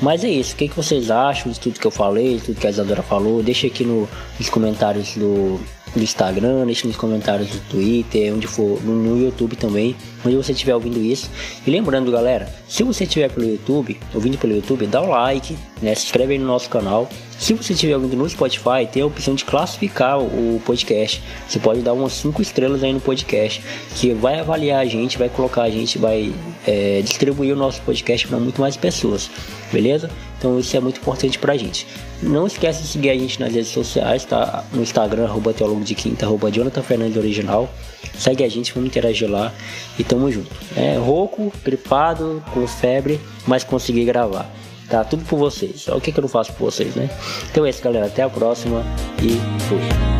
Mas 0.00 0.22
é 0.22 0.28
isso, 0.28 0.54
o 0.54 0.56
que, 0.56 0.68
que 0.68 0.76
vocês 0.76 1.10
acham 1.10 1.50
de 1.50 1.58
tudo 1.58 1.80
que 1.80 1.86
eu 1.86 1.90
falei, 1.90 2.36
de 2.36 2.42
tudo 2.44 2.60
que 2.60 2.66
a 2.66 2.70
Isadora 2.70 3.02
falou? 3.02 3.42
Deixa 3.42 3.66
aqui 3.66 3.84
no, 3.84 4.08
nos 4.38 4.48
comentários 4.48 5.14
do, 5.16 5.60
Instagram, 6.02 6.64
deixe 6.66 6.86
nos 6.86 6.96
comentários 6.96 7.48
do 7.48 7.60
Twitter, 7.70 8.34
onde 8.34 8.46
for, 8.46 8.80
no, 8.82 9.18
YouTube 9.18 9.56
também, 9.56 9.94
onde 10.24 10.36
você 10.36 10.52
estiver 10.52 10.74
ouvindo 10.74 10.98
isso. 11.00 11.30
E 11.66 11.70
lembrando, 11.70 12.10
galera, 12.10 12.52
se 12.68 12.82
você 12.82 13.04
estiver 13.04 13.30
pelo 13.30 13.46
YouTube, 13.46 13.98
ouvindo 14.14 14.38
pelo 14.38 14.54
YouTube, 14.54 14.86
dá 14.86 15.00
o 15.00 15.08
like, 15.08 15.56
né? 15.80 15.94
Se 15.94 16.06
inscreve 16.06 16.34
aí 16.34 16.38
no 16.38 16.46
nosso 16.46 16.68
canal. 16.68 17.08
Se 17.38 17.54
você 17.54 17.72
estiver 17.72 17.94
ouvindo 17.94 18.16
no 18.16 18.28
Spotify, 18.28 18.86
tem 18.90 19.02
a 19.02 19.06
opção 19.06 19.34
de 19.34 19.44
classificar 19.44 20.18
o 20.18 20.60
podcast. 20.64 21.22
Você 21.48 21.58
pode 21.60 21.80
dar 21.82 21.92
umas 21.92 22.12
5 22.14 22.42
estrelas 22.42 22.82
aí 22.82 22.92
no 22.92 23.00
podcast, 23.00 23.62
que 23.94 24.12
vai 24.12 24.40
avaliar 24.40 24.80
a 24.80 24.84
gente, 24.84 25.16
vai 25.16 25.28
colocar 25.28 25.62
a 25.62 25.70
gente, 25.70 25.98
vai 25.98 26.32
é, 26.66 27.00
distribuir 27.02 27.54
o 27.54 27.56
nosso 27.56 27.80
podcast 27.82 28.26
para 28.26 28.38
muito 28.38 28.60
mais 28.60 28.76
pessoas, 28.76 29.30
beleza? 29.72 30.10
Então 30.38 30.58
isso 30.58 30.76
é 30.76 30.80
muito 30.80 31.00
importante 31.00 31.38
pra 31.38 31.56
gente. 31.56 31.86
Não 32.22 32.46
esquece 32.46 32.82
de 32.82 32.88
seguir 32.88 33.10
a 33.10 33.14
gente 33.14 33.38
nas 33.40 33.52
redes 33.52 33.70
sociais, 33.70 34.24
tá? 34.24 34.64
No 34.72 34.82
Instagram, 34.82 35.24
arroba 35.24 35.52
teólogo 35.52 35.84
de 35.84 35.94
quinta, 35.94 36.26
arroba 36.26 36.50
Jonathan 36.50 36.82
Fernandes 36.82 37.16
Original. 37.16 37.68
Segue 38.16 38.42
a 38.42 38.48
gente, 38.48 38.72
vamos 38.72 38.88
interagir 38.88 39.30
lá 39.30 39.52
e 39.98 40.04
tamo 40.08 40.30
junto. 40.30 40.50
É 40.76 40.96
rouco, 40.96 41.52
gripado, 41.64 42.42
com 42.52 42.66
febre, 42.66 43.20
mas 43.46 43.62
consegui 43.62 44.04
gravar. 44.04 44.50
Tá 44.88 45.04
tudo 45.04 45.24
por 45.24 45.38
vocês. 45.38 45.86
O 45.88 46.00
que, 46.00 46.10
que 46.10 46.18
eu 46.18 46.22
não 46.22 46.28
faço 46.28 46.52
por 46.54 46.70
vocês, 46.70 46.94
né? 46.94 47.10
Então 47.50 47.66
é 47.66 47.70
isso, 47.70 47.82
galera. 47.82 48.06
Até 48.06 48.22
a 48.22 48.30
próxima 48.30 48.82
e 49.22 49.38
fui. 49.64 50.17